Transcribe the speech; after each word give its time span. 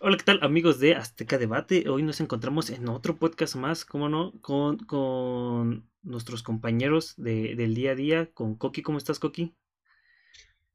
Hola, 0.00 0.16
¿qué 0.16 0.24
tal 0.24 0.38
amigos 0.42 0.80
de 0.80 0.94
Azteca 0.94 1.38
Debate? 1.38 1.88
Hoy 1.88 2.02
nos 2.02 2.20
encontramos 2.20 2.70
en 2.70 2.88
otro 2.88 3.16
podcast 3.16 3.54
más, 3.56 3.84
¿cómo 3.84 4.08
no? 4.08 4.32
Con, 4.40 4.78
con 4.78 5.88
nuestros 6.02 6.42
compañeros 6.42 7.14
de, 7.16 7.54
del 7.54 7.74
día 7.74 7.92
a 7.92 7.94
día, 7.94 8.30
con 8.32 8.56
Coqui. 8.56 8.82
¿Cómo 8.82 8.98
estás, 8.98 9.18
Coqui? 9.18 9.54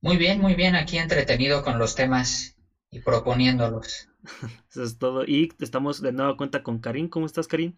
Muy 0.01 0.17
bien, 0.17 0.41
muy 0.41 0.55
bien, 0.55 0.75
aquí 0.75 0.97
entretenido 0.97 1.63
con 1.63 1.77
los 1.77 1.95
temas 1.95 2.55
y 2.91 3.01
proponiéndolos. 3.01 4.09
Eso 4.69 4.83
es 4.83 4.97
todo. 4.97 5.25
Y 5.25 5.53
estamos 5.59 6.01
de 6.01 6.11
nueva 6.11 6.37
cuenta 6.37 6.63
con 6.63 6.79
Karim. 6.79 7.09
¿Cómo 7.09 7.25
estás, 7.25 7.47
Karim? 7.47 7.75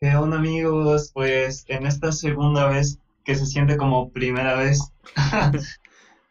¿Qué 0.00 0.14
onda, 0.14 0.38
amigos? 0.38 1.10
Pues 1.12 1.64
en 1.68 1.86
esta 1.86 2.12
segunda 2.12 2.68
vez 2.68 2.98
que 3.24 3.34
se 3.34 3.46
siente 3.46 3.76
como 3.76 4.10
primera 4.12 4.54
vez. 4.54 4.80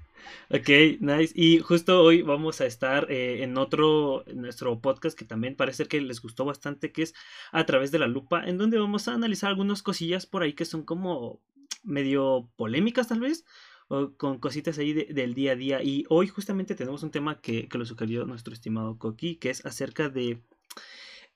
Ok, 0.50 0.70
nice. 1.00 1.34
Y 1.36 1.60
justo 1.60 2.04
hoy 2.04 2.22
vamos 2.22 2.62
a 2.62 2.66
estar 2.68 3.12
eh, 3.12 3.44
en 3.44 3.58
otro, 3.58 4.28
en 4.28 4.42
nuestro 4.42 4.80
podcast 4.80 5.18
que 5.18 5.26
también 5.26 5.56
parece 5.56 5.86
que 5.86 6.00
les 6.02 6.22
gustó 6.22 6.46
bastante, 6.46 6.92
que 6.92 7.02
es 7.02 7.16
a 7.52 7.66
través 7.66 7.92
de 7.92 8.00
la 8.00 8.08
lupa, 8.08 8.44
en 8.46 8.58
donde 8.60 8.78
vamos 8.78 9.08
a 9.08 9.14
analizar 9.16 9.50
algunas 9.50 9.82
cosillas 9.82 10.28
por 10.28 10.44
ahí 10.44 10.54
que 10.54 10.66
son 10.66 10.84
como 10.84 11.42
medio 11.84 12.50
polémicas 12.58 13.08
tal 13.08 13.22
vez, 13.22 13.46
o 13.88 14.14
con 14.18 14.40
cositas 14.40 14.78
ahí 14.78 14.94
del 14.94 15.34
día 15.34 15.54
a 15.54 15.56
día. 15.56 15.84
Y 15.84 16.06
hoy 16.10 16.28
justamente 16.28 16.76
tenemos 16.76 17.02
un 17.02 17.12
tema 17.12 17.42
que, 17.42 17.68
que 17.68 17.78
lo 17.80 17.86
sugirió 17.86 18.26
nuestro 18.26 18.54
estimado 18.54 19.00
Coqui, 19.00 19.38
que 19.38 19.50
es 19.50 19.66
acerca 19.66 20.10
de... 20.10 20.42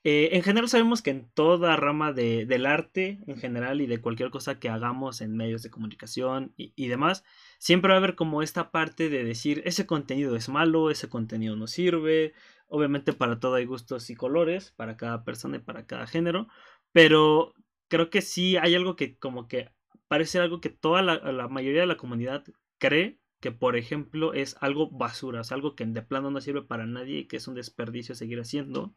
Eh, 0.06 0.30
en 0.32 0.44
general 0.44 0.70
sabemos 0.70 1.02
que 1.02 1.10
en 1.12 1.30
toda 1.34 1.76
rama 1.76 2.14
de, 2.14 2.46
del 2.46 2.66
arte, 2.66 3.20
en 3.28 3.38
general, 3.38 3.82
y 3.82 3.88
de 3.88 4.00
cualquier 4.00 4.30
cosa 4.30 4.58
que 4.60 4.70
hagamos 4.70 5.20
en 5.20 5.36
medios 5.36 5.62
de 5.62 5.70
comunicación 5.70 6.54
y, 6.56 6.88
demás, 6.88 7.26
siempre 7.58 7.90
va 7.90 7.96
a 7.96 7.98
haber 7.98 8.16
como 8.16 8.42
esta 8.42 8.72
parte 8.72 9.10
de 9.10 9.26
decir 9.26 9.62
ese 9.66 9.86
contenido 9.86 10.36
es 10.38 10.48
malo, 10.48 10.90
ese 10.90 11.10
contenido 11.10 11.56
no 11.58 11.68
sirve. 11.68 12.34
Obviamente 12.68 13.14
para 13.14 13.40
todo 13.40 13.56
hay 13.56 13.66
gustos 13.66 14.10
y 14.10 14.16
colores, 14.16 14.72
para 14.72 14.96
cada 14.96 15.24
persona 15.26 15.58
y 15.58 15.60
para 15.60 15.86
cada 15.86 16.08
género, 16.08 16.48
pero 16.94 17.54
creo 17.90 18.10
que 18.10 18.22
sí 18.22 18.58
hay 18.58 18.76
algo 18.76 18.96
que 18.96 19.18
como 19.18 19.48
que 19.48 19.70
parece 20.08 20.40
algo 20.40 20.62
que 20.62 20.70
toda 20.70 21.02
la 21.02 21.48
mayoría 21.50 21.82
de 21.82 21.88
la 21.88 21.98
comunidad 21.98 22.44
cree 22.78 23.20
que 23.40 23.52
por 23.52 23.76
ejemplo 23.76 24.34
es 24.34 24.58
algo 24.60 24.90
basura, 24.90 25.42
es 25.42 25.52
algo 25.52 25.76
que 25.76 25.86
de 25.86 26.02
plano 26.02 26.32
no 26.32 26.42
sirve 26.42 26.62
para 26.62 26.86
nadie 26.86 27.20
y 27.20 27.28
que 27.28 27.38
es 27.38 27.48
un 27.48 27.56
desperdicio 27.56 28.16
seguir 28.16 28.40
haciendo. 28.40 28.94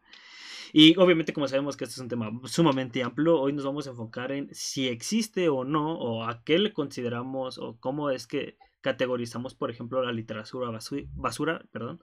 Y 0.72 0.96
obviamente 0.98 1.32
como 1.32 1.48
sabemos 1.48 1.76
que 1.76 1.84
este 1.84 1.94
es 1.94 1.98
un 1.98 2.08
tema 2.08 2.30
sumamente 2.44 3.02
amplio, 3.02 3.38
hoy 3.38 3.52
nos 3.52 3.64
vamos 3.64 3.86
a 3.86 3.90
enfocar 3.90 4.32
en 4.32 4.48
si 4.54 4.88
existe 4.88 5.48
o 5.48 5.64
no, 5.64 5.94
o 5.98 6.24
a 6.24 6.42
qué 6.44 6.58
le 6.58 6.72
consideramos, 6.72 7.58
o 7.58 7.76
cómo 7.78 8.10
es 8.10 8.26
que 8.26 8.56
categorizamos, 8.80 9.54
por 9.54 9.70
ejemplo, 9.70 10.02
la 10.02 10.12
literatura 10.12 10.70
basura, 11.14 11.62
perdón, 11.72 12.00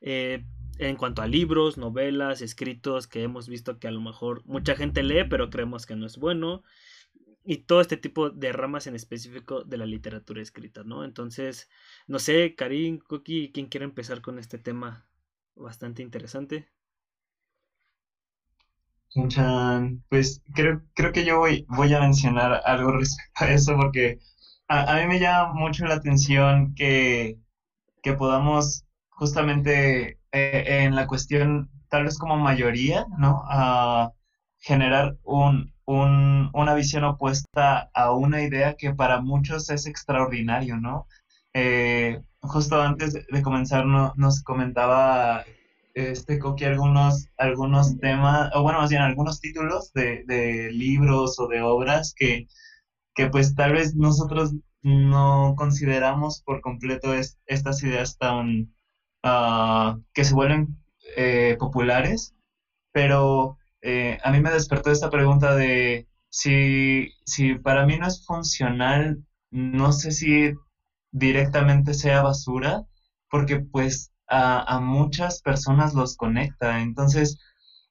eh, 0.00 0.44
en 0.78 0.96
cuanto 0.96 1.22
a 1.22 1.26
libros, 1.26 1.76
novelas, 1.76 2.40
escritos 2.40 3.06
que 3.06 3.22
hemos 3.22 3.48
visto 3.48 3.78
que 3.78 3.88
a 3.88 3.90
lo 3.90 4.00
mejor 4.00 4.42
mucha 4.46 4.76
gente 4.76 5.02
lee, 5.02 5.24
pero 5.28 5.50
creemos 5.50 5.86
que 5.86 5.96
no 5.96 6.06
es 6.06 6.18
bueno, 6.18 6.62
y 7.48 7.58
todo 7.64 7.80
este 7.80 7.96
tipo 7.96 8.30
de 8.30 8.52
ramas 8.52 8.86
en 8.86 8.94
específico 8.94 9.64
de 9.64 9.78
la 9.78 9.86
literatura 9.86 10.42
escrita, 10.42 10.84
¿no? 10.84 11.02
Entonces, 11.04 11.70
no 12.06 12.18
sé, 12.18 12.54
Karim, 12.54 12.98
Cookie, 12.98 13.52
¿quién 13.52 13.68
quiere 13.68 13.86
empezar 13.86 14.20
con 14.20 14.38
este 14.38 14.58
tema 14.58 15.08
bastante 15.56 16.02
interesante? 16.02 16.68
Pues 20.08 20.42
creo, 20.54 20.82
creo 20.94 21.12
que 21.12 21.24
yo 21.24 21.38
voy, 21.38 21.64
voy 21.68 21.92
a 21.94 22.00
mencionar 22.00 22.62
algo 22.64 22.92
respecto 22.98 23.44
a 23.44 23.50
eso 23.52 23.76
porque 23.76 24.18
a, 24.68 24.94
a 24.96 25.00
mí 25.00 25.06
me 25.08 25.20
llama 25.20 25.54
mucho 25.54 25.86
la 25.86 25.94
atención 25.94 26.74
que, 26.74 27.38
que 28.02 28.14
podamos 28.14 28.84
justamente 29.10 30.20
eh, 30.32 30.64
en 30.84 30.96
la 30.96 31.06
cuestión, 31.08 31.70
tal 31.90 32.04
vez 32.04 32.18
como 32.18 32.36
mayoría, 32.38 33.06
¿no? 33.18 33.42
A 33.48 34.12
generar 34.60 35.18
un, 35.24 35.72
un, 35.88 36.50
una 36.52 36.74
visión 36.74 37.04
opuesta 37.04 37.90
a 37.94 38.12
una 38.12 38.42
idea 38.42 38.74
que 38.74 38.94
para 38.94 39.22
muchos 39.22 39.70
es 39.70 39.86
extraordinario, 39.86 40.76
¿no? 40.76 41.06
Eh, 41.54 42.20
justo 42.42 42.80
antes 42.80 43.14
de 43.14 43.42
comenzar 43.42 43.86
no, 43.86 44.12
nos 44.16 44.42
comentaba 44.42 45.44
este 45.94 46.38
Coqui 46.38 46.64
algunos, 46.66 47.28
algunos 47.38 47.98
temas, 48.00 48.50
o 48.54 48.62
bueno, 48.62 48.80
más 48.80 48.90
bien 48.90 49.00
algunos 49.00 49.40
títulos 49.40 49.90
de, 49.94 50.24
de 50.26 50.70
libros 50.72 51.40
o 51.40 51.48
de 51.48 51.62
obras 51.62 52.14
que, 52.14 52.46
que 53.14 53.28
pues 53.28 53.54
tal 53.54 53.72
vez 53.72 53.94
nosotros 53.94 54.52
no 54.82 55.54
consideramos 55.56 56.42
por 56.42 56.60
completo 56.60 57.14
es, 57.14 57.38
estas 57.46 57.82
ideas 57.82 58.18
tan 58.18 58.74
uh, 59.24 59.98
que 60.12 60.24
se 60.24 60.34
vuelven 60.34 60.78
eh, 61.16 61.56
populares, 61.58 62.34
pero 62.92 63.56
eh, 63.82 64.18
a 64.22 64.30
mí 64.30 64.40
me 64.40 64.50
despertó 64.50 64.90
esta 64.90 65.10
pregunta 65.10 65.54
de 65.54 66.06
si, 66.28 67.10
si 67.24 67.54
para 67.54 67.86
mí 67.86 67.98
no 67.98 68.06
es 68.06 68.24
funcional, 68.26 69.24
no 69.50 69.92
sé 69.92 70.10
si 70.12 70.52
directamente 71.10 71.94
sea 71.94 72.22
basura, 72.22 72.84
porque 73.30 73.60
pues 73.60 74.12
a, 74.28 74.80
muchas 74.80 75.42
personas 75.42 75.94
los 75.94 76.16
conecta. 76.16 76.80
Entonces, 76.80 77.38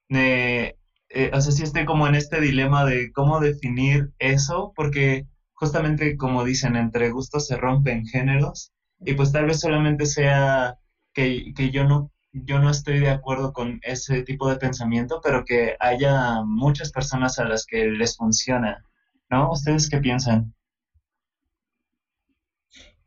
eh, 0.10 0.76
eh, 1.10 1.32
o 1.34 1.42
sea, 1.42 1.52
sí 1.52 1.64
estoy 1.64 1.86
como 1.86 2.08
en 2.08 2.16
este 2.16 2.42
dilema 2.42 2.86
de 2.86 3.12
cómo 3.12 3.40
definir 3.40 4.12
eso, 4.20 4.74
porque 4.76 5.26
justamente 5.54 6.18
como 6.18 6.44
dicen, 6.44 6.76
entre 6.76 7.12
gustos 7.12 7.48
se 7.48 7.58
rompen 7.58 8.06
géneros, 8.06 8.72
y 9.00 9.14
pues 9.14 9.32
tal 9.32 9.46
vez 9.46 9.60
solamente 9.60 10.06
sea 10.06 10.76
que, 11.14 11.54
que 11.56 11.72
yo 11.72 11.86
no 11.86 12.12
yo 12.32 12.60
no 12.60 12.70
estoy 12.70 13.00
de 13.00 13.10
acuerdo 13.10 13.54
con 13.54 13.80
ese 13.84 14.24
tipo 14.24 14.50
de 14.50 14.58
pensamiento, 14.58 15.20
pero 15.24 15.46
que 15.46 15.76
haya 15.80 16.42
muchas 16.44 16.92
personas 16.92 17.40
a 17.40 17.46
las 17.46 17.66
que 17.66 17.86
les 17.86 18.16
funciona, 18.16 18.84
¿no? 19.30 19.52
¿Ustedes 19.52 19.90
qué 19.90 19.98
piensan? 20.00 20.54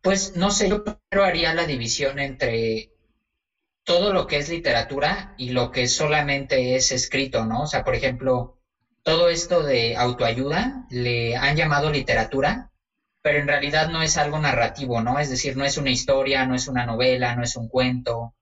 Pues 0.03 0.37
no 0.37 0.51
sé, 0.51 0.69
yo 0.69 0.85
haría 1.23 1.53
la 1.53 1.67
división 1.67 2.19
entre 2.19 2.91
todo 3.85 4.13
lo 4.13 4.27
que 4.27 4.39
es 4.39 4.49
literatura 4.49 5.35
y 5.37 5.51
lo 5.51 5.71
que 5.71 5.87
solamente 5.89 6.77
es 6.77 6.93
escrito, 6.93 7.45
¿no? 7.45 7.63
O 7.63 7.67
sea, 7.67 7.85
por 7.85 7.95
ejemplo, 7.95 8.59
todo 9.03 9.29
esto 9.29 9.63
de 9.63 9.97
autoayuda 9.97 10.87
le 10.91 11.37
han 11.37 11.57
llamado 11.57 11.91
literatura, 11.91 12.71
pero 13.23 13.39
en 13.39 13.49
realidad 13.49 13.89
no 13.89 14.03
es 14.03 14.17
algo 14.17 14.39
narrativo, 14.39 15.03
¿no? 15.03 15.19
Es 15.19 15.29
decir, 15.29 15.57
no 15.57 15.65
es 15.65 15.77
una 15.77 15.91
historia, 15.91 16.47
no 16.47 16.55
es 16.55 16.69
una 16.69 16.87
novela, 16.87 17.35
no 17.35 17.43
es 17.43 17.57
un 17.57 17.69
cuento, 17.69 18.35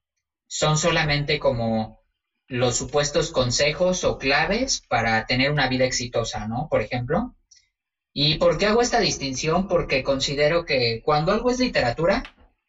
son 0.49 0.77
solamente 0.77 1.39
como 1.39 2.01
los 2.49 2.77
supuestos 2.77 3.31
consejos 3.31 4.03
o 4.05 4.19
claves 4.19 4.83
para 4.89 5.27
tener 5.27 5.53
una 5.53 5.69
vida 5.69 5.85
exitosa, 5.85 6.49
¿no? 6.49 6.67
Por 6.69 6.81
ejemplo. 6.81 7.37
¿Y 8.13 8.37
por 8.37 8.59
qué 8.59 8.67
hago 8.67 8.83
esta 8.83 8.99
distinción? 8.99 9.69
Porque 9.69 10.03
considero 10.03 10.65
que 10.65 11.03
cuando 11.05 11.31
algo 11.31 11.51
es 11.51 11.61
literatura, 11.61 12.25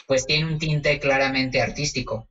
pues 0.05 0.25
tiene 0.27 0.45
un 0.45 0.59
tinte 0.59 0.99
claramente 0.99 1.61
artístico 1.61 2.27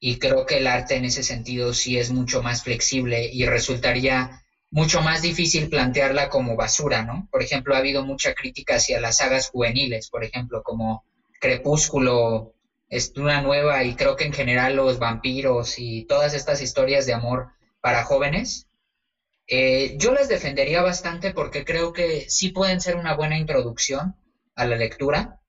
y 0.00 0.18
creo 0.18 0.46
que 0.46 0.58
el 0.58 0.66
arte 0.66 0.96
en 0.96 1.04
ese 1.04 1.22
sentido 1.22 1.72
sí 1.72 1.96
es 1.96 2.10
mucho 2.10 2.42
más 2.42 2.64
flexible 2.64 3.30
y 3.32 3.46
resultaría 3.46 4.42
mucho 4.70 5.02
más 5.02 5.22
difícil 5.22 5.68
plantearla 5.68 6.28
como 6.28 6.56
basura, 6.56 7.04
¿no? 7.04 7.28
Por 7.30 7.42
ejemplo, 7.42 7.74
ha 7.74 7.78
habido 7.78 8.04
mucha 8.04 8.34
crítica 8.34 8.76
hacia 8.76 9.00
las 9.00 9.18
sagas 9.18 9.50
juveniles, 9.50 10.08
por 10.10 10.24
ejemplo, 10.24 10.62
como 10.62 11.04
Crepúsculo, 11.40 12.54
es 12.90 13.12
una 13.16 13.40
nueva 13.40 13.82
y 13.82 13.94
creo 13.94 14.16
que 14.16 14.24
en 14.24 14.32
general 14.32 14.76
los 14.76 14.98
vampiros 14.98 15.78
y 15.78 16.04
todas 16.04 16.34
estas 16.34 16.60
historias 16.60 17.06
de 17.06 17.14
amor 17.14 17.48
para 17.80 18.02
jóvenes, 18.02 18.66
eh, 19.46 19.94
yo 19.96 20.12
las 20.12 20.28
defendería 20.28 20.82
bastante 20.82 21.30
porque 21.30 21.64
creo 21.64 21.92
que 21.94 22.28
sí 22.28 22.50
pueden 22.50 22.80
ser 22.80 22.96
una 22.96 23.14
buena 23.14 23.36
introducción 23.38 24.14
a 24.54 24.66
la 24.66 24.76
lectura, 24.76 25.40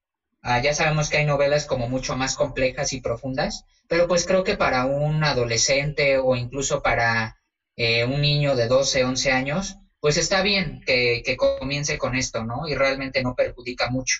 Ah, 0.44 0.58
ya 0.58 0.72
sabemos 0.72 1.08
que 1.08 1.18
hay 1.18 1.24
novelas 1.24 1.66
como 1.66 1.86
mucho 1.86 2.16
más 2.16 2.34
complejas 2.34 2.92
y 2.92 2.98
profundas, 2.98 3.64
pero 3.86 4.08
pues 4.08 4.24
creo 4.24 4.42
que 4.42 4.56
para 4.56 4.84
un 4.84 5.22
adolescente 5.22 6.16
o 6.16 6.34
incluso 6.34 6.82
para 6.82 7.36
eh, 7.76 8.02
un 8.02 8.20
niño 8.20 8.56
de 8.56 8.66
12, 8.66 9.04
11 9.04 9.30
años, 9.30 9.76
pues 10.00 10.16
está 10.16 10.42
bien 10.42 10.80
que, 10.84 11.22
comience 11.36 11.96
con 11.96 12.16
esto, 12.16 12.42
¿no? 12.42 12.66
Y 12.66 12.74
realmente 12.74 13.22
no 13.22 13.34
perjudica 13.34 13.86
mucho. 13.86 14.18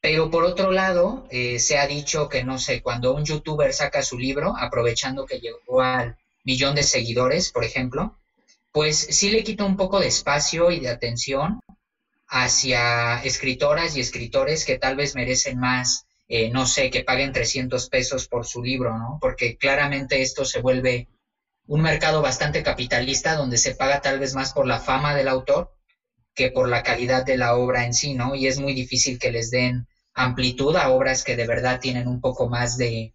Pero 0.00 0.30
por 0.30 0.44
otro 0.44 0.72
lado, 0.72 1.26
eh, 1.30 1.58
se 1.58 1.78
ha 1.78 1.86
dicho 1.86 2.28
que, 2.28 2.42
no 2.42 2.58
sé, 2.58 2.80
cuando 2.82 3.14
un 3.14 3.24
youtuber 3.24 3.72
saca 3.74 4.02
su 4.02 4.18
libro, 4.18 4.54
aprovechando 4.56 5.26
que 5.26 5.40
llegó 5.40 5.82
al 5.82 6.16
millón 6.42 6.74
de 6.74 6.82
seguidores, 6.82 7.52
por 7.52 7.64
ejemplo, 7.64 8.18
pues 8.72 8.96
sí 8.96 9.30
le 9.30 9.44
quita 9.44 9.64
un 9.64 9.76
poco 9.76 10.00
de 10.00 10.08
espacio 10.08 10.70
y 10.70 10.80
de 10.80 10.88
atención 10.88 11.60
hacia 12.28 13.22
escritoras 13.24 13.96
y 13.96 14.00
escritores 14.00 14.64
que 14.64 14.78
tal 14.78 14.96
vez 14.96 15.14
merecen 15.14 15.58
más, 15.58 16.06
eh, 16.28 16.48
no 16.48 16.64
sé, 16.66 16.90
que 16.90 17.04
paguen 17.04 17.32
300 17.32 17.88
pesos 17.88 18.28
por 18.28 18.46
su 18.46 18.62
libro, 18.62 18.96
¿no? 18.96 19.18
Porque 19.20 19.56
claramente 19.56 20.22
esto 20.22 20.44
se 20.44 20.60
vuelve 20.60 21.08
un 21.66 21.82
mercado 21.82 22.22
bastante 22.22 22.62
capitalista 22.62 23.34
donde 23.34 23.58
se 23.58 23.74
paga 23.74 24.00
tal 24.00 24.18
vez 24.18 24.34
más 24.34 24.52
por 24.52 24.66
la 24.66 24.80
fama 24.80 25.14
del 25.14 25.28
autor 25.28 25.72
que 26.34 26.50
por 26.50 26.68
la 26.68 26.82
calidad 26.82 27.24
de 27.24 27.36
la 27.36 27.56
obra 27.56 27.84
en 27.84 27.92
sí, 27.92 28.14
¿no? 28.14 28.34
Y 28.34 28.46
es 28.46 28.58
muy 28.60 28.72
difícil 28.72 29.18
que 29.18 29.32
les 29.32 29.50
den 29.50 29.86
amplitud 30.14 30.76
a 30.76 30.90
obras 30.90 31.24
que 31.24 31.36
de 31.36 31.46
verdad 31.46 31.80
tienen 31.80 32.08
un 32.08 32.20
poco 32.20 32.48
más 32.48 32.76
de, 32.76 33.14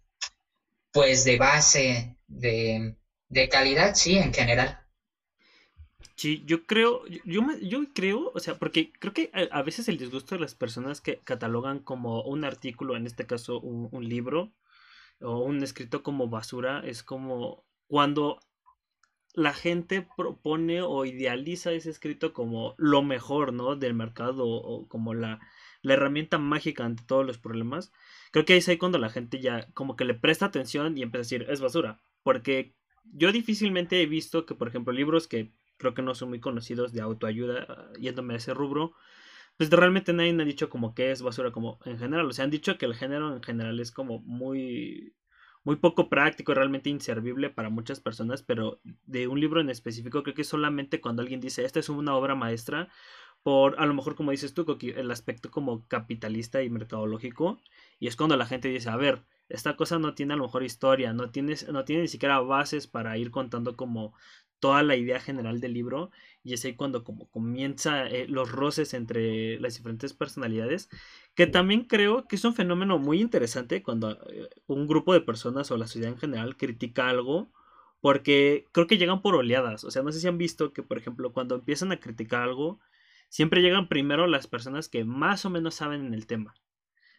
pues 0.92 1.24
de 1.24 1.38
base, 1.38 2.16
de, 2.26 2.96
de 3.28 3.48
calidad, 3.48 3.94
sí, 3.94 4.16
en 4.16 4.32
general. 4.32 4.86
Sí, 6.16 6.42
yo 6.46 6.64
creo, 6.66 7.06
yo, 7.24 7.42
yo 7.60 7.92
creo, 7.94 8.32
o 8.34 8.40
sea, 8.40 8.58
porque 8.58 8.90
creo 8.98 9.12
que 9.12 9.30
a, 9.50 9.62
veces 9.62 9.88
el 9.88 9.98
disgusto 9.98 10.34
de 10.34 10.40
las 10.40 10.54
personas 10.54 11.02
que 11.02 11.18
catalogan 11.18 11.80
como 11.80 12.22
un 12.22 12.44
artículo, 12.44 12.96
en 12.96 13.06
este 13.06 13.26
caso 13.26 13.60
un, 13.60 14.08
libro, 14.08 14.50
o 15.20 15.40
un 15.40 15.62
escrito 15.62 16.02
como 16.02 16.28
basura, 16.28 16.80
es 16.86 17.02
como 17.02 17.64
cuando 17.86 18.40
la 19.34 19.52
gente 19.52 20.08
propone 20.16 20.80
o 20.80 21.04
idealiza 21.04 21.72
ese 21.72 21.90
escrito 21.90 22.32
como 22.32 22.74
lo 22.78 23.02
mejor, 23.02 23.52
¿no? 23.52 23.76
Del 23.76 23.92
mercado 23.92 24.46
o 24.48 24.88
como 24.88 25.12
la, 25.12 25.40
la 25.86 25.94
herramienta 25.94 26.38
mágica 26.38 26.84
ante 26.84 27.04
todos 27.04 27.24
los 27.24 27.38
problemas. 27.38 27.92
Creo 28.32 28.44
que 28.44 28.56
es 28.56 28.68
ahí 28.68 28.76
cuando 28.76 28.98
la 28.98 29.08
gente 29.08 29.38
ya 29.38 29.68
como 29.72 29.94
que 29.94 30.04
le 30.04 30.14
presta 30.14 30.46
atención 30.46 30.98
y 30.98 31.02
empieza 31.02 31.20
a 31.20 31.26
decir, 31.26 31.46
es 31.48 31.60
basura. 31.60 32.00
Porque 32.24 32.74
yo 33.04 33.30
difícilmente 33.30 34.02
he 34.02 34.06
visto 34.06 34.46
que, 34.46 34.56
por 34.56 34.66
ejemplo, 34.66 34.92
libros 34.92 35.28
que 35.28 35.52
creo 35.76 35.94
que 35.94 36.02
no 36.02 36.16
son 36.16 36.30
muy 36.30 36.40
conocidos 36.40 36.92
de 36.92 37.02
autoayuda 37.02 37.66
ah, 37.68 37.92
yéndome 38.00 38.34
a 38.34 38.38
ese 38.38 38.52
rubro, 38.52 38.94
pues 39.56 39.70
realmente 39.70 40.12
nadie 40.12 40.32
ha 40.32 40.44
dicho 40.44 40.68
como 40.70 40.92
que 40.92 41.12
es 41.12 41.22
basura 41.22 41.52
como 41.52 41.78
en 41.84 42.00
general, 42.00 42.26
o 42.26 42.32
sea, 42.32 42.44
han 42.44 42.50
dicho 42.50 42.78
que 42.78 42.86
el 42.86 42.96
género 42.96 43.36
en 43.36 43.42
general 43.44 43.78
es 43.78 43.92
como 43.92 44.18
muy 44.22 45.14
muy 45.66 45.76
poco 45.76 46.08
práctico, 46.08 46.54
realmente 46.54 46.90
inservible 46.90 47.50
para 47.50 47.70
muchas 47.70 47.98
personas, 47.98 48.40
pero 48.42 48.80
de 49.04 49.26
un 49.26 49.40
libro 49.40 49.60
en 49.60 49.68
específico 49.68 50.22
creo 50.22 50.34
que 50.34 50.44
solamente 50.44 51.00
cuando 51.00 51.22
alguien 51.22 51.40
dice, 51.40 51.64
esta 51.64 51.80
es 51.80 51.88
una 51.88 52.14
obra 52.14 52.36
maestra, 52.36 52.88
por 53.46 53.78
a 53.80 53.86
lo 53.86 53.94
mejor 53.94 54.16
como 54.16 54.32
dices 54.32 54.54
tú, 54.54 54.66
el 54.80 55.08
aspecto 55.12 55.52
como 55.52 55.86
capitalista 55.86 56.64
y 56.64 56.68
mercadológico, 56.68 57.60
y 58.00 58.08
es 58.08 58.16
cuando 58.16 58.36
la 58.36 58.44
gente 58.44 58.66
dice, 58.66 58.90
a 58.90 58.96
ver, 58.96 59.22
esta 59.48 59.76
cosa 59.76 60.00
no 60.00 60.14
tiene 60.14 60.34
a 60.34 60.36
lo 60.36 60.42
mejor 60.42 60.64
historia, 60.64 61.12
no 61.12 61.30
tiene, 61.30 61.54
no 61.70 61.84
tiene 61.84 62.02
ni 62.02 62.08
siquiera 62.08 62.40
bases 62.40 62.88
para 62.88 63.16
ir 63.18 63.30
contando 63.30 63.76
como 63.76 64.14
toda 64.58 64.82
la 64.82 64.96
idea 64.96 65.20
general 65.20 65.60
del 65.60 65.74
libro 65.74 66.10
y 66.42 66.54
es 66.54 66.64
ahí 66.64 66.74
cuando 66.74 67.04
como 67.04 67.30
comienza 67.30 68.08
eh, 68.08 68.26
los 68.26 68.50
roces 68.50 68.94
entre 68.94 69.60
las 69.60 69.76
diferentes 69.76 70.12
personalidades 70.12 70.88
que 71.36 71.46
también 71.46 71.84
creo 71.84 72.26
que 72.26 72.34
es 72.34 72.44
un 72.44 72.54
fenómeno 72.54 72.98
muy 72.98 73.20
interesante 73.20 73.80
cuando 73.80 74.10
eh, 74.28 74.48
un 74.66 74.88
grupo 74.88 75.12
de 75.12 75.20
personas 75.20 75.70
o 75.70 75.76
la 75.76 75.86
sociedad 75.86 76.10
en 76.10 76.18
general 76.18 76.56
critica 76.56 77.08
algo 77.08 77.46
porque 78.00 78.66
creo 78.72 78.88
que 78.88 78.98
llegan 78.98 79.22
por 79.22 79.36
oleadas. 79.36 79.84
O 79.84 79.92
sea 79.92 80.02
no 80.02 80.10
sé 80.10 80.18
si 80.18 80.26
han 80.26 80.38
visto 80.38 80.72
que 80.72 80.82
por 80.82 80.98
ejemplo 80.98 81.32
cuando 81.32 81.54
empiezan 81.54 81.92
a 81.92 82.00
criticar 82.00 82.42
algo 82.42 82.80
siempre 83.28 83.62
llegan 83.62 83.88
primero 83.88 84.26
las 84.26 84.46
personas 84.46 84.88
que 84.88 85.04
más 85.04 85.44
o 85.44 85.50
menos 85.50 85.74
saben 85.74 86.04
en 86.06 86.14
el 86.14 86.26
tema. 86.26 86.54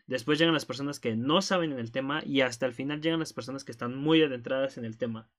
Después 0.08 0.40
llegan 0.40 0.54
las 0.54 0.66
personas 0.66 1.00
que 1.00 1.16
no 1.16 1.42
saben 1.42 1.74
en 1.74 1.80
el 1.80 1.92
tema 1.92 2.22
y 2.26 2.42
hasta 2.42 2.66
el 2.66 2.74
final 2.74 3.02
llegan 3.02 3.20
las 3.20 3.34
personas 3.34 3.64
que 3.64 3.72
están 3.72 3.96
muy 3.96 4.22
adentradas 4.24 4.78
en 4.78 4.86
el 4.86 4.98
tema. 4.98 5.30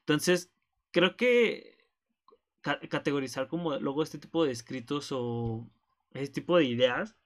Entonces 0.00 0.52
creo 0.90 1.16
que 1.16 1.78
categorizar 2.62 3.48
como 3.48 3.78
luego 3.78 4.02
este 4.02 4.18
tipo 4.18 4.44
de 4.44 4.52
escritos 4.52 5.10
o 5.12 5.68
este 6.12 6.40
tipo 6.40 6.56
de 6.56 6.64
ideas, 6.64 7.16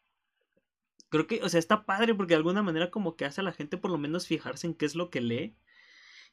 creo 1.09 1.27
que, 1.27 1.43
o 1.43 1.49
sea, 1.49 1.59
está 1.59 1.87
padre 1.87 2.15
porque 2.15 2.35
de 2.35 2.39
alguna 2.39 2.63
manera 2.63 2.91
como 2.91 3.17
que 3.17 3.25
hace 3.25 3.41
a 3.41 3.45
la 3.45 3.53
gente 3.53 3.77
por 3.77 3.91
lo 3.91 3.99
menos 3.99 4.27
fijarse 4.27 4.67
en 4.67 4.75
qué 4.75 4.87
es 4.87 4.95
lo 4.95 5.11
que 5.11 5.21
lee 5.21 5.57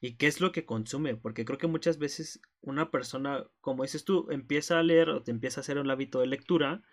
y 0.04 0.16
qué 0.18 0.28
es 0.28 0.42
lo 0.42 0.52
que 0.52 0.66
consume, 0.66 1.16
porque 1.16 1.46
creo 1.46 1.58
que 1.58 1.68
muchas 1.68 1.98
veces 1.98 2.42
una 2.60 2.92
persona, 2.92 3.48
como 3.62 3.84
dices 3.84 4.04
tú, 4.04 4.28
empieza 4.32 4.78
a 4.78 4.84
leer 4.84 5.08
o 5.10 5.24
te 5.24 5.32
empieza 5.32 5.62
a 5.62 5.64
hacer 5.64 5.78
un 5.78 5.90
hábito 5.90 6.20
de 6.20 6.28
lectura 6.28 6.84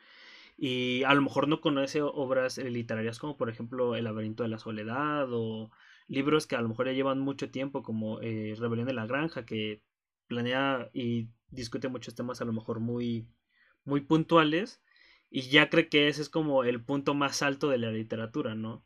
y 0.56 1.02
a 1.04 1.14
lo 1.14 1.22
mejor 1.22 1.48
no 1.48 1.60
conoce 1.60 2.02
obras 2.02 2.58
literarias 2.58 3.18
como 3.18 3.36
por 3.36 3.50
ejemplo 3.50 3.96
El 3.96 4.04
laberinto 4.04 4.44
de 4.44 4.50
la 4.50 4.58
soledad 4.60 5.28
o 5.32 5.72
libros 6.08 6.46
que 6.46 6.56
a 6.56 6.62
lo 6.62 6.68
mejor 6.68 6.86
ya 6.86 6.92
llevan 6.92 7.20
mucho 7.20 7.50
tiempo 7.50 7.82
como 7.82 8.20
eh, 8.22 8.54
Rebelión 8.58 8.86
de 8.86 8.94
la 8.94 9.06
Granja, 9.06 9.44
que 9.46 9.82
planea 10.28 10.90
y 10.92 11.30
discute 11.50 11.88
muchos 11.88 12.14
temas 12.14 12.40
a 12.40 12.44
lo 12.44 12.52
mejor 12.52 12.80
muy, 12.80 13.28
muy 13.84 14.02
puntuales 14.02 14.82
y 15.30 15.42
ya 15.50 15.68
cree 15.70 15.88
que 15.88 16.08
ese 16.08 16.22
es 16.22 16.28
como 16.28 16.64
el 16.64 16.84
punto 16.84 17.14
más 17.14 17.42
alto 17.42 17.70
de 17.70 17.78
la 17.78 17.90
literatura, 17.90 18.54
¿no? 18.54 18.84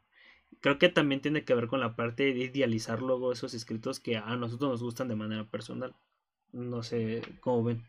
Creo 0.60 0.78
que 0.78 0.88
también 0.88 1.20
tiene 1.20 1.44
que 1.44 1.54
ver 1.54 1.68
con 1.68 1.80
la 1.80 1.96
parte 1.96 2.22
de 2.32 2.44
idealizar 2.44 3.02
luego 3.02 3.32
esos 3.32 3.54
escritos 3.54 4.00
que 4.00 4.16
a 4.16 4.36
nosotros 4.36 4.70
nos 4.70 4.82
gustan 4.82 5.08
de 5.08 5.16
manera 5.16 5.44
personal. 5.44 5.94
No 6.52 6.82
sé 6.82 7.22
cómo 7.40 7.64
ven. 7.64 7.84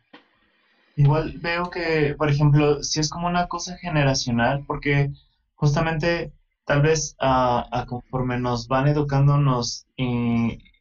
Igual 0.95 1.37
veo 1.39 1.69
que, 1.69 2.15
por 2.17 2.29
ejemplo, 2.29 2.81
si 2.81 2.99
es 2.99 3.09
como 3.09 3.27
una 3.27 3.47
cosa 3.47 3.77
generacional, 3.77 4.63
porque 4.65 5.11
justamente 5.55 6.31
tal 6.65 6.81
vez 6.81 7.15
a, 7.19 7.85
conforme 7.87 8.39
nos 8.39 8.67
van 8.67 8.87
educando, 8.87 9.37
nos, 9.37 9.85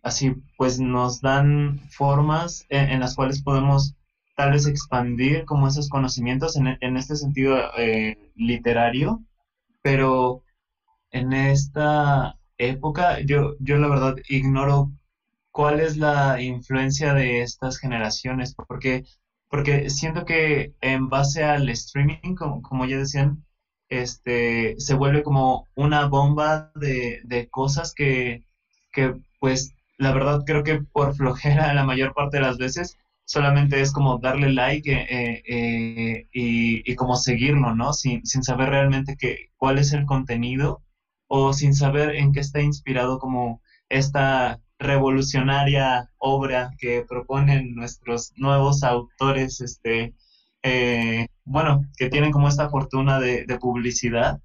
así 0.03 0.35
pues 0.57 0.79
nos 0.79 1.21
dan 1.21 1.81
formas 1.91 2.65
en, 2.69 3.01
las 3.01 3.17
cuales 3.17 3.43
podemos 3.43 3.95
tal 4.37 4.53
vez 4.53 4.67
expandir 4.67 5.45
como 5.45 5.69
esos 5.69 5.89
conocimientos 5.89 6.57
en, 6.57 6.79
en 6.81 6.97
este 6.97 7.17
sentido 7.17 7.57
eh, 7.77 8.17
literario, 8.37 9.21
pero 9.83 10.44
en 11.15 11.33
esta 11.33 12.37
época 12.59 13.21
yo, 13.21 13.55
yo 13.61 13.79
la 13.79 13.89
verdad 13.89 14.17
ignoro 14.29 14.91
cuál 15.53 15.81
es 15.81 15.97
la 15.97 16.41
influencia 16.43 17.15
de 17.15 17.43
estas 17.43 17.79
generaciones, 17.79 18.55
porque, 18.55 19.05
porque 19.49 19.91
siento 19.91 20.25
que 20.25 20.75
en 20.81 21.09
base 21.09 21.45
al 21.45 21.69
streaming, 21.69 22.35
como, 22.37 22.63
como 22.63 22.85
ya 22.87 22.99
decían, 22.99 23.45
este, 23.89 24.75
se 24.81 24.95
vuelve 24.95 25.23
como 25.23 25.69
una 25.77 26.07
bomba 26.07 26.73
de, 26.75 27.21
de 27.25 27.49
cosas 27.49 27.95
que, 27.95 28.45
que 28.93 29.15
pues 29.41 29.73
la 29.99 30.13
verdad 30.13 30.43
creo 30.45 30.65
que 30.65 30.81
por 30.81 31.15
flojera 31.17 31.75
la 31.75 31.85
mayor 31.85 32.13
parte 32.15 32.39
de 32.39 32.43
las 32.43 32.59
veces 32.59 32.99
solamente 33.25 33.81
es 33.81 33.93
como 33.93 34.19
darle 34.19 34.53
like 34.53 34.93
eh, 34.93 35.43
eh, 35.47 36.29
y, 36.33 36.91
y, 36.91 36.95
como 36.97 37.17
seguirlo, 37.17 37.75
¿no? 37.75 37.93
Sin, 37.93 38.27
sin 38.27 38.43
saber 38.43 38.71
realmente 38.71 39.17
que, 39.17 39.51
cuál 39.57 39.79
es 39.79 39.93
el 39.93 40.05
contenido 40.07 40.84
o 41.37 41.53
sin 41.53 41.75
saber 41.75 42.15
en 42.15 42.33
qué 42.33 42.39
está 42.39 42.61
inspirado 42.61 43.19
como 43.19 43.61
esta 43.89 44.61
revolucionaria 44.79 46.09
obra 46.19 46.71
que 46.79 47.05
proponen 47.09 47.75
nuestros 47.75 48.33
nuevos 48.37 48.85
autores, 48.85 49.61
este, 49.61 50.15
eh, 50.63 51.27
bueno, 51.45 51.83
que 51.99 52.09
tienen 52.09 52.31
como 52.31 52.47
esta 52.47 52.71
fortuna 52.71 53.19
de, 53.19 53.59
publicidad. 53.61 54.41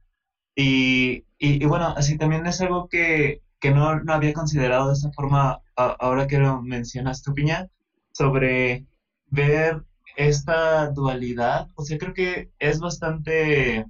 Y, 0.56 1.25
y, 1.38 1.63
bueno, 1.65 1.94
así 1.95 2.18
también 2.18 2.47
es 2.47 2.59
algo 2.59 2.89
que, 2.89 3.44
que 3.59 3.69
no, 3.69 4.00
no, 4.00 4.13
había 4.13 4.33
considerado 4.33 4.88
de 4.88 4.94
esa 4.95 5.12
forma, 5.12 5.62
ahora 5.75 6.25
que 6.25 6.39
lo 6.39 6.59
mencionas 6.63 7.21
tú, 7.21 7.35
Piña, 7.35 7.68
sobre 8.13 8.87
ver 9.28 9.83
esta 10.18 10.90
dualidad. 10.90 11.68
O 11.75 11.83
sea, 11.83 11.99
creo 11.99 12.16
que 12.16 12.49
es 12.57 12.80
bastante 12.80 13.85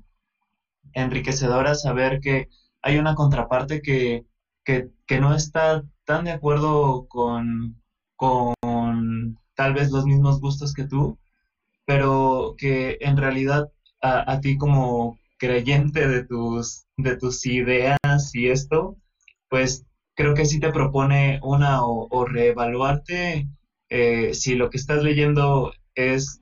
enriquecedora 0.94 1.76
saber 1.76 2.20
que 2.20 2.50
hay 2.82 2.98
una 2.98 3.16
contraparte 3.16 3.82
que, 3.82 4.26
que, 4.64 4.90
que 5.06 5.20
no 5.20 5.36
está 5.36 5.84
tan 6.06 6.26
de 6.26 6.32
acuerdo 6.32 7.08
con, 7.08 7.82
con 8.16 8.56
tal 9.56 9.74
vez 9.74 9.92
los 9.92 10.06
mismos 10.06 10.40
gustos 10.40 10.74
que 10.74 10.86
tú, 10.86 11.18
pero 11.86 12.56
que 12.58 12.98
en 13.02 13.18
realidad 13.18 13.72
a, 14.02 14.32
a 14.32 14.40
ti 14.42 14.58
como 14.58 15.18
creyente 15.38 16.08
de 16.08 16.26
tus, 16.26 16.86
de 16.98 17.18
tus 17.18 17.46
ideas 17.46 17.98
y 18.34 18.50
esto, 18.50 18.98
pues 19.50 19.86
creo 20.16 20.34
que 20.34 20.46
sí 20.46 20.60
te 20.60 20.72
propone 20.72 21.40
una 21.44 21.84
o, 21.86 22.26
reevaluarte 22.26 23.48
eh, 23.90 24.34
si 24.34 24.56
lo 24.56 24.70
que 24.70 24.78
estás 24.78 25.02
leyendo 25.02 25.72
es 25.96 26.42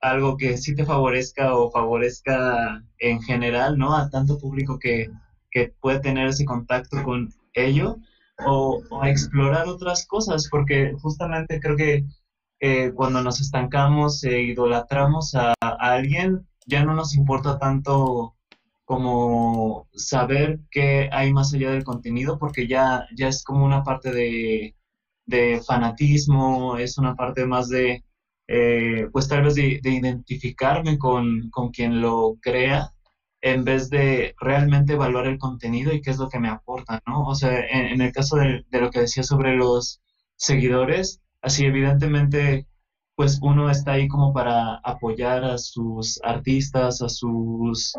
algo 0.00 0.36
que 0.36 0.56
sí 0.56 0.74
te 0.74 0.86
favorezca 0.86 1.56
o 1.56 1.70
favorezca 1.70 2.84
en 2.98 3.20
general, 3.20 3.76
¿no? 3.78 3.96
A 3.96 4.08
tanto 4.10 4.38
público 4.38 4.78
que, 4.78 5.10
que 5.56 5.72
puede 5.80 6.00
tener 6.00 6.28
ese 6.28 6.44
contacto 6.44 7.02
con 7.02 7.32
ello 7.54 7.96
o, 8.44 8.82
explorar 9.04 9.66
otras 9.68 10.06
cosas, 10.06 10.48
porque 10.50 10.92
justamente 11.00 11.60
creo 11.60 11.76
que 11.76 12.04
eh, 12.60 12.92
cuando 12.94 13.22
nos 13.22 13.40
estancamos 13.40 14.22
e 14.24 14.42
idolatramos 14.42 15.34
a, 15.34 15.54
alguien, 15.78 16.46
ya 16.66 16.84
no 16.84 16.92
nos 16.92 17.14
importa 17.16 17.58
tanto 17.58 18.34
como 18.84 19.88
saber 19.94 20.60
qué 20.70 21.08
hay 21.10 21.32
más 21.32 21.54
allá 21.54 21.70
del 21.70 21.84
contenido, 21.84 22.38
porque 22.38 22.66
ya, 22.68 23.06
ya 23.16 23.28
es 23.28 23.42
como 23.42 23.64
una 23.64 23.82
parte 23.82 24.12
de, 24.12 24.74
fanatismo, 25.66 26.76
es 26.76 26.98
una 26.98 27.14
parte 27.16 27.46
más 27.46 27.70
de, 27.70 28.04
eh, 28.46 29.08
pues 29.10 29.26
tal 29.26 29.44
vez 29.44 29.54
de, 29.54 29.80
identificarme 29.82 30.98
con, 30.98 31.50
quien 31.72 32.02
lo 32.02 32.36
crea, 32.42 32.92
en 33.40 33.64
vez 33.64 33.90
de 33.90 34.34
realmente 34.40 34.94
evaluar 34.94 35.26
el 35.26 35.38
contenido 35.38 35.92
y 35.92 36.00
qué 36.00 36.10
es 36.10 36.18
lo 36.18 36.28
que 36.28 36.40
me 36.40 36.48
aporta, 36.48 37.00
¿no? 37.06 37.26
O 37.26 37.34
sea, 37.34 37.60
en, 37.70 38.00
el 38.00 38.12
caso 38.12 38.36
de, 38.36 38.64
de, 38.70 38.80
lo 38.80 38.90
que 38.90 39.00
decía 39.00 39.22
sobre 39.22 39.56
los 39.56 40.00
seguidores, 40.36 41.20
así 41.42 41.64
evidentemente, 41.64 42.66
pues 43.14 43.38
uno 43.42 43.70
está 43.70 43.92
ahí 43.92 44.08
como 44.08 44.32
para 44.32 44.76
apoyar 44.76 45.44
a 45.44 45.58
sus 45.58 46.20
artistas, 46.22 47.02
a 47.02 47.08
sus 47.08 47.94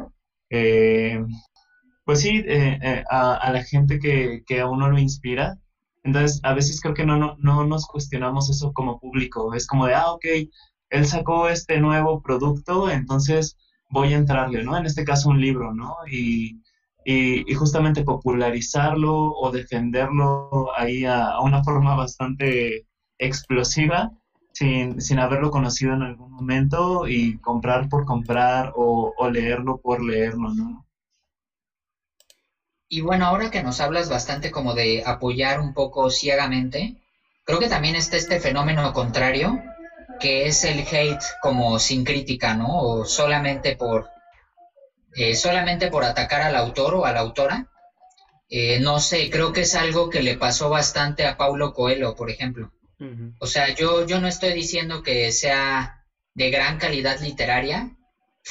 eh, 0.49 1.19
pues 2.05 2.21
sí, 2.21 2.41
eh, 2.45 2.79
eh, 2.81 3.03
a, 3.09 3.51
la 3.51 3.63
gente 3.63 3.99
que, 3.99 4.43
que, 4.45 4.61
a 4.61 4.69
uno 4.69 4.89
lo 4.89 4.97
inspira. 4.97 5.57
Entonces, 6.03 6.39
a 6.43 6.53
veces 6.53 6.79
creo 6.81 6.93
que 6.93 7.05
no, 7.05 7.17
no, 7.17 7.35
no 7.39 7.65
nos 7.65 7.85
cuestionamos 7.85 8.49
eso 8.49 8.71
como 8.73 8.99
público. 8.99 9.53
Es 9.53 9.67
como 9.67 9.87
de, 9.87 9.95
ah, 9.95 10.11
ok, 10.13 10.25
él 10.89 11.05
sacó 11.05 11.49
este 11.49 11.79
nuevo 11.81 12.21
producto, 12.21 12.89
entonces 12.89 13.57
voy 13.89 14.13
a 14.13 14.17
entrarle, 14.17 14.63
¿no? 14.63 14.77
En 14.77 14.85
este 14.85 15.03
caso 15.03 15.29
un 15.29 15.41
libro, 15.41 15.73
¿no? 15.73 15.95
Y, 16.09 16.61
y, 17.05 17.53
justamente 17.53 18.03
popularizarlo 18.03 19.31
o 19.31 19.51
defenderlo 19.51 20.71
ahí 20.77 21.05
a, 21.05 21.39
una 21.39 21.63
forma 21.63 21.95
bastante 21.95 22.85
explosiva 23.17 24.11
sin, 24.51 24.99
sin, 25.01 25.19
haberlo 25.19 25.51
conocido 25.51 25.93
en 25.93 26.01
algún 26.01 26.31
momento 26.31 27.07
y 27.07 27.37
comprar 27.39 27.89
por 27.89 28.05
comprar 28.05 28.73
o, 28.75 29.13
o 29.17 29.29
leerlo 29.29 29.79
por 29.79 30.03
leerlo, 30.03 30.53
¿no? 30.53 30.85
Y 32.89 33.01
bueno, 33.01 33.25
ahora 33.25 33.51
que 33.51 33.63
nos 33.63 33.81
hablas 33.81 34.09
bastante 34.09 34.49
como 34.49 34.73
de 34.73 35.03
apoyar 35.05 35.59
un 35.59 35.73
poco 35.73 36.09
ciegamente, 36.09 37.01
creo 37.43 37.59
que 37.59 37.67
también 37.67 37.95
está 37.95 38.15
este 38.15 38.39
fenómeno 38.39 38.93
contrario, 38.93 39.61
que 40.19 40.47
es 40.47 40.63
el 40.63 40.79
hate 40.79 41.23
como 41.41 41.79
sin 41.79 42.03
crítica, 42.03 42.53
¿no? 42.53 42.79
O 42.81 43.05
solamente 43.05 43.73
por, 43.73 44.09
eh, 45.15 45.35
solamente 45.35 45.87
por 45.87 46.03
atacar 46.03 46.41
al 46.41 46.55
autor 46.55 46.95
o 46.95 47.05
a 47.05 47.11
la 47.11 47.19
autora. 47.19 47.67
Eh, 48.49 48.79
no 48.79 48.99
sé, 48.99 49.29
creo 49.29 49.51
que 49.51 49.61
es 49.61 49.75
algo 49.75 50.09
que 50.09 50.21
le 50.21 50.35
pasó 50.35 50.69
bastante 50.69 51.25
a 51.25 51.35
Paulo 51.37 51.73
Coelho, 51.73 52.15
por 52.15 52.29
ejemplo. 52.29 52.71
O 53.39 53.45
sea, 53.45 53.75
yo, 53.75 54.07
yo 54.07 54.17
no 54.17 54.27
estoy 54.27 54.53
diciendo 54.53 55.03
que 55.03 55.31
sea 55.31 56.03
de 56.33 56.49
gran 56.49 56.77
calidad 56.77 57.19
literaria, 57.19 57.95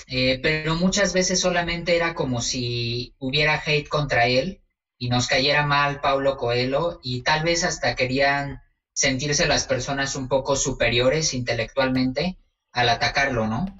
eh, 0.07 0.39
pero 0.41 0.75
muchas 0.75 1.13
veces 1.13 1.41
solamente 1.41 1.97
era 1.97 2.15
como 2.15 2.41
si 2.41 3.13
hubiera 3.19 3.61
hate 3.65 3.89
contra 3.89 4.27
él 4.27 4.61
y 4.99 5.09
nos 5.09 5.27
cayera 5.27 5.63
mal 5.63 6.01
Paulo 6.01 6.37
Coelho 6.37 6.99
y 7.03 7.23
tal 7.23 7.43
vez 7.43 7.65
hasta 7.65 7.95
querían 7.95 8.61
sentirse 8.97 9.47
las 9.47 9.67
personas 9.67 10.17
un 10.17 10.27
poco 10.27 10.57
superiores 10.57 11.35
intelectualmente 11.35 12.39
al 12.73 12.89
atacarlo, 12.89 13.47
¿no? 13.47 13.77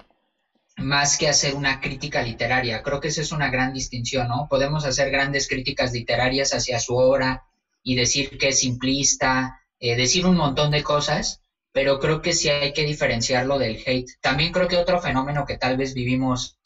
Más 0.77 1.17
que 1.17 1.27
hacer 1.27 1.55
una 1.55 1.81
crítica 1.81 2.21
literaria. 2.21 2.83
Creo 2.83 2.99
que 2.99 3.07
esa 3.07 3.21
es 3.21 3.31
una 3.31 3.49
gran 3.49 3.73
distinción, 3.73 4.27
¿no? 4.27 4.47
Podemos 4.47 4.85
hacer 4.85 5.09
grandes 5.09 5.47
críticas 5.47 5.91
literarias 5.91 6.53
hacia 6.53 6.79
su 6.79 6.95
obra 6.95 7.45
y 7.81 7.95
decir 7.95 8.37
que 8.37 8.49
es 8.49 8.59
simplista, 8.59 9.59
eh, 9.79 9.95
decir 9.95 10.27
un 10.27 10.37
montón 10.37 10.69
de 10.69 10.83
cosas, 10.83 11.41
pero 11.71 11.99
creo 11.99 12.21
que 12.21 12.33
sí 12.33 12.49
hay 12.49 12.71
que 12.71 12.83
diferenciarlo 12.83 13.57
del 13.57 13.81
hate. 13.83 14.19
También 14.21 14.53
creo 14.53 14.67
que 14.67 14.77
otro 14.77 15.01
fenómeno 15.01 15.45
que 15.47 15.57
tal 15.57 15.77
vez 15.77 15.95
vivimos, 15.95 16.59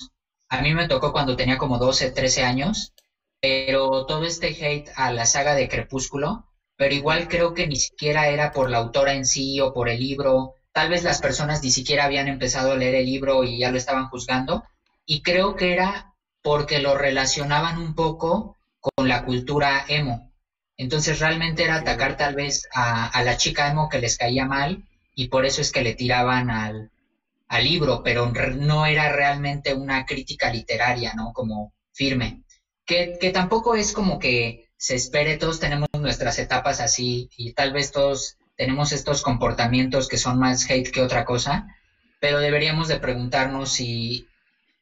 a 0.49 0.59
mí 0.61 0.73
me 0.73 0.89
tocó 0.89 1.13
cuando 1.13 1.37
tenía 1.37 1.57
como 1.57 1.77
12, 1.77 2.11
13 2.11 2.43
años, 2.43 2.93
pero 3.39 4.05
todo 4.05 4.25
este 4.25 4.47
hate 4.47 4.89
a 4.95 5.09
la 5.13 5.25
saga 5.25 5.55
de 5.55 5.69
Crepúsculo, 5.69 6.50
pero 6.81 6.95
igual 6.95 7.27
creo 7.27 7.53
que 7.53 7.67
ni 7.67 7.75
siquiera 7.75 8.29
era 8.29 8.51
por 8.51 8.71
la 8.71 8.79
autora 8.79 9.13
en 9.13 9.23
sí 9.23 9.61
o 9.61 9.71
por 9.71 9.87
el 9.87 9.99
libro. 9.99 10.55
Tal 10.71 10.89
vez 10.89 11.03
las 11.03 11.21
personas 11.21 11.61
ni 11.61 11.69
siquiera 11.69 12.05
habían 12.05 12.27
empezado 12.27 12.71
a 12.71 12.75
leer 12.75 12.95
el 12.95 13.05
libro 13.05 13.43
y 13.43 13.59
ya 13.59 13.69
lo 13.69 13.77
estaban 13.77 14.07
juzgando. 14.07 14.63
Y 15.05 15.21
creo 15.21 15.55
que 15.55 15.73
era 15.73 16.15
porque 16.41 16.79
lo 16.79 16.97
relacionaban 16.97 17.77
un 17.77 17.93
poco 17.93 18.57
con 18.79 19.07
la 19.07 19.25
cultura 19.25 19.85
emo. 19.89 20.31
Entonces 20.75 21.19
realmente 21.19 21.65
era 21.65 21.75
atacar 21.75 22.17
tal 22.17 22.33
vez 22.33 22.67
a, 22.73 23.21
la 23.23 23.37
chica 23.37 23.69
emo 23.69 23.87
que 23.87 23.99
les 23.99 24.17
caía 24.17 24.45
mal 24.47 24.83
y 25.13 25.27
por 25.27 25.45
eso 25.45 25.61
es 25.61 25.71
que 25.71 25.83
le 25.83 25.93
tiraban 25.93 26.49
al, 26.49 26.89
al 27.47 27.63
libro, 27.63 28.01
pero 28.03 28.31
no 28.31 28.87
era 28.87 29.11
realmente 29.11 29.75
una 29.75 30.03
crítica 30.07 30.51
literaria, 30.51 31.13
¿no? 31.13 31.31
Como 31.31 31.73
firme. 31.93 32.41
Que, 32.87 33.19
que 33.21 33.29
tampoco 33.29 33.75
es 33.75 33.93
como 33.93 34.17
que 34.17 34.70
se 34.81 34.95
espere, 34.95 35.37
todos 35.37 35.59
tenemos 35.59 35.89
nuestras 35.93 36.39
etapas 36.39 36.81
así 36.81 37.29
y 37.37 37.53
tal 37.53 37.71
vez 37.71 37.91
todos 37.91 38.39
tenemos 38.57 38.91
estos 38.91 39.21
comportamientos 39.21 40.07
que 40.07 40.17
son 40.17 40.39
más 40.39 40.67
hate 40.67 40.89
que 40.89 41.03
otra 41.03 41.23
cosa, 41.23 41.67
pero 42.19 42.39
deberíamos 42.39 42.87
de 42.87 42.99
preguntarnos 42.99 43.71
si, 43.71 44.27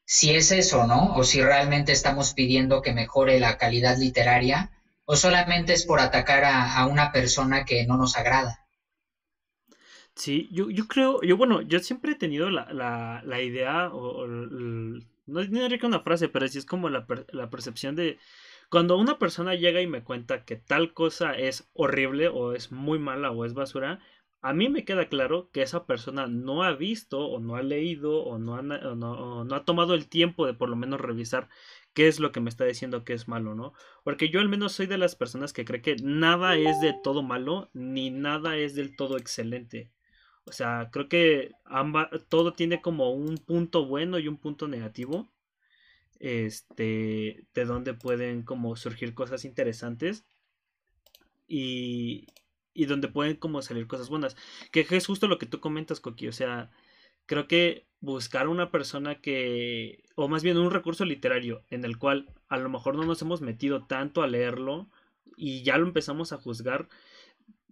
si 0.05 0.33
es 0.33 0.53
eso, 0.53 0.87
¿no? 0.87 1.15
O 1.15 1.25
si 1.25 1.41
realmente 1.41 1.91
estamos 1.91 2.33
pidiendo 2.33 2.81
que 2.81 2.93
mejore 2.93 3.41
la 3.41 3.57
calidad 3.57 3.97
literaria 3.97 4.71
o 5.03 5.17
solamente 5.17 5.73
es 5.73 5.85
por 5.85 5.99
atacar 5.99 6.45
a, 6.45 6.85
una 6.85 7.11
persona 7.11 7.65
que 7.65 7.85
no 7.85 7.97
nos 7.97 8.15
agrada. 8.15 8.65
Sí, 10.15 10.47
yo, 10.49 10.69
yo 10.69 10.87
creo, 10.87 11.21
yo 11.23 11.35
bueno, 11.35 11.61
yo 11.61 11.79
siempre 11.79 12.13
he 12.13 12.15
tenido 12.15 12.49
la, 12.49 12.71
la, 12.71 13.21
la 13.25 13.41
idea, 13.41 13.89
o, 13.89 14.25
no, 14.25 15.01
no 15.27 15.41
diría 15.41 15.77
que 15.77 15.85
una 15.85 15.99
frase, 15.99 16.29
pero 16.29 16.47
sí 16.47 16.57
es 16.57 16.65
como 16.65 16.87
la, 16.87 17.05
la 17.33 17.49
percepción 17.49 17.97
de, 17.97 18.17
cuando 18.69 18.97
una 18.97 19.17
persona 19.17 19.55
llega 19.55 19.81
y 19.81 19.87
me 19.87 20.03
cuenta 20.03 20.45
que 20.45 20.55
tal 20.55 20.93
cosa 20.93 21.33
es 21.33 21.69
horrible 21.73 22.27
o 22.27 22.53
es 22.53 22.71
muy 22.71 22.99
mala 22.99 23.31
o 23.31 23.45
es 23.45 23.53
basura, 23.53 23.99
a 24.41 24.53
mí 24.53 24.69
me 24.69 24.85
queda 24.85 25.09
claro 25.09 25.49
que 25.51 25.61
esa 25.61 25.85
persona 25.85 26.27
no 26.27 26.63
ha 26.63 26.73
visto 26.73 27.27
o 27.27 27.39
no 27.39 27.55
ha 27.55 27.63
leído 27.63 28.23
o 28.23 28.37
no 28.37 28.55
ha, 28.55 28.61
no, 28.61 29.47
ha 29.53 29.65
tomado 29.65 29.95
el 29.95 30.07
tiempo 30.07 30.45
de 30.45 30.53
por 30.53 30.69
lo 30.69 30.75
menos 30.75 31.01
revisar 31.01 31.49
qué 31.93 32.07
es 32.07 32.19
lo 32.19 32.31
que 32.31 32.39
me 32.39 32.49
está 32.49 32.63
diciendo 32.63 33.03
que 33.03 33.13
es 33.13 33.27
malo, 33.27 33.55
¿no? 33.55 33.73
Porque 34.03 34.29
yo 34.29 34.39
al 34.39 34.47
menos 34.47 34.73
soy 34.73 34.85
de 34.85 34.97
las 34.97 35.15
personas 35.15 35.51
que 35.51 35.65
cree 35.65 35.81
que 35.81 35.97
nada 36.01 36.55
es 36.55 36.79
de 36.79 36.93
todo 37.03 37.23
malo 37.23 37.69
ni 37.73 38.11
nada 38.11 38.55
es 38.55 38.75
del 38.75 38.95
todo 38.95 39.17
excelente. 39.17 39.91
O 40.45 40.51
sea, 40.51 40.89
creo 40.91 41.09
que 41.09 41.51
todo 42.29 42.53
tiene 42.53 42.81
como 42.81 43.11
un 43.11 43.37
punto 43.37 43.85
bueno 43.85 44.19
y 44.19 44.27
un 44.27 44.37
punto 44.37 44.67
negativo 44.67 45.31
este, 46.19 47.45
de 47.53 47.65
donde 47.65 47.93
pueden 47.93 48.43
como 48.43 48.75
surgir 48.75 49.13
cosas 49.13 49.45
interesantes 49.45 50.25
y, 51.47 52.27
y 52.73 52.85
donde 52.85 53.07
pueden 53.07 53.37
como 53.37 53.61
salir 53.61 53.87
cosas 53.87 54.09
buenas. 54.09 54.35
Que 54.71 54.85
es 54.89 55.07
justo 55.07 55.27
lo 55.27 55.39
que 55.39 55.45
tú 55.45 55.59
comentas, 55.59 55.99
Coqui, 55.99 56.27
o 56.27 56.33
sea, 56.33 56.69
creo 57.25 57.47
que 57.47 57.87
buscar 58.01 58.47
una 58.47 58.71
persona 58.71 59.21
que, 59.21 60.03
o 60.15 60.27
más 60.27 60.43
bien 60.43 60.57
un 60.57 60.71
recurso 60.71 61.05
literario 61.05 61.63
en 61.69 61.85
el 61.85 61.97
cual 61.97 62.33
a 62.47 62.57
lo 62.57 62.69
mejor 62.69 62.95
no 62.95 63.03
nos 63.03 63.21
hemos 63.21 63.41
metido 63.41 63.85
tanto 63.85 64.21
a 64.21 64.27
leerlo 64.27 64.89
y 65.37 65.63
ya 65.63 65.77
lo 65.77 65.87
empezamos 65.87 66.33
a 66.33 66.37
juzgar, 66.37 66.89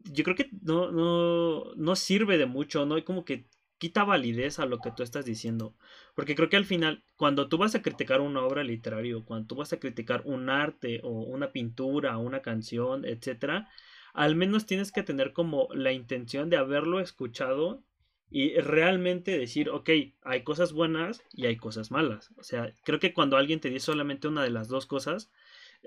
yo 0.04 0.24
creo 0.24 0.36
que 0.36 0.50
no, 0.62 0.92
no, 0.92 1.74
no 1.76 1.96
sirve 1.96 2.38
de 2.38 2.46
mucho, 2.46 2.86
no 2.86 3.04
como 3.04 3.26
que 3.26 3.48
quita 3.78 4.04
validez 4.04 4.60
a 4.60 4.66
lo 4.66 4.80
que 4.80 4.92
tú 4.92 5.04
estás 5.04 5.26
diciendo. 5.26 5.76
Porque 6.16 6.36
creo 6.36 6.50
que 6.50 6.58
al 6.58 6.66
final, 6.66 7.04
cuando 7.16 7.48
tú 7.48 7.58
vas 7.58 7.76
a 7.76 7.82
criticar 7.82 8.22
una 8.22 8.42
obra 8.42 8.64
literaria, 8.64 9.16
cuando 9.26 9.48
tú 9.48 9.56
vas 9.56 9.74
a 9.74 9.80
criticar 9.80 10.22
un 10.26 10.50
arte 10.50 11.02
o 11.04 11.10
una 11.10 11.52
pintura, 11.52 12.18
una 12.18 12.42
canción, 12.42 13.06
etcétera, 13.06 13.70
al 14.14 14.36
menos 14.36 14.66
tienes 14.66 14.92
que 14.92 15.04
tener 15.04 15.34
como 15.34 15.68
la 15.74 15.92
intención 15.92 16.50
de 16.50 16.58
haberlo 16.58 17.00
escuchado 17.00 17.84
y 18.30 18.56
realmente 18.60 19.38
decir, 19.38 19.70
ok, 19.70 19.90
hay 20.24 20.44
cosas 20.44 20.74
buenas 20.74 21.24
y 21.32 21.46
hay 21.46 21.56
cosas 21.56 21.92
malas. 21.92 22.32
O 22.38 22.44
sea, 22.44 22.74
creo 22.84 23.00
que 23.00 23.14
cuando 23.14 23.38
alguien 23.38 23.60
te 23.60 23.70
dice 23.70 23.86
solamente 23.86 24.28
una 24.28 24.44
de 24.44 24.50
las 24.50 24.68
dos 24.68 24.86
cosas, 24.86 25.32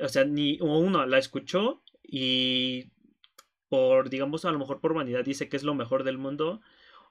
o 0.00 0.08
sea, 0.08 0.24
ni 0.24 0.58
uno 0.60 1.04
la 1.06 1.18
escuchó 1.18 1.82
y 2.02 2.90
por, 3.68 4.10
digamos, 4.10 4.44
a 4.44 4.52
lo 4.52 4.58
mejor 4.58 4.80
por 4.80 4.94
vanidad 4.94 5.24
dice 5.24 5.48
que 5.48 5.56
es 5.56 5.64
lo 5.64 5.74
mejor 5.74 6.04
del 6.04 6.18
mundo, 6.18 6.60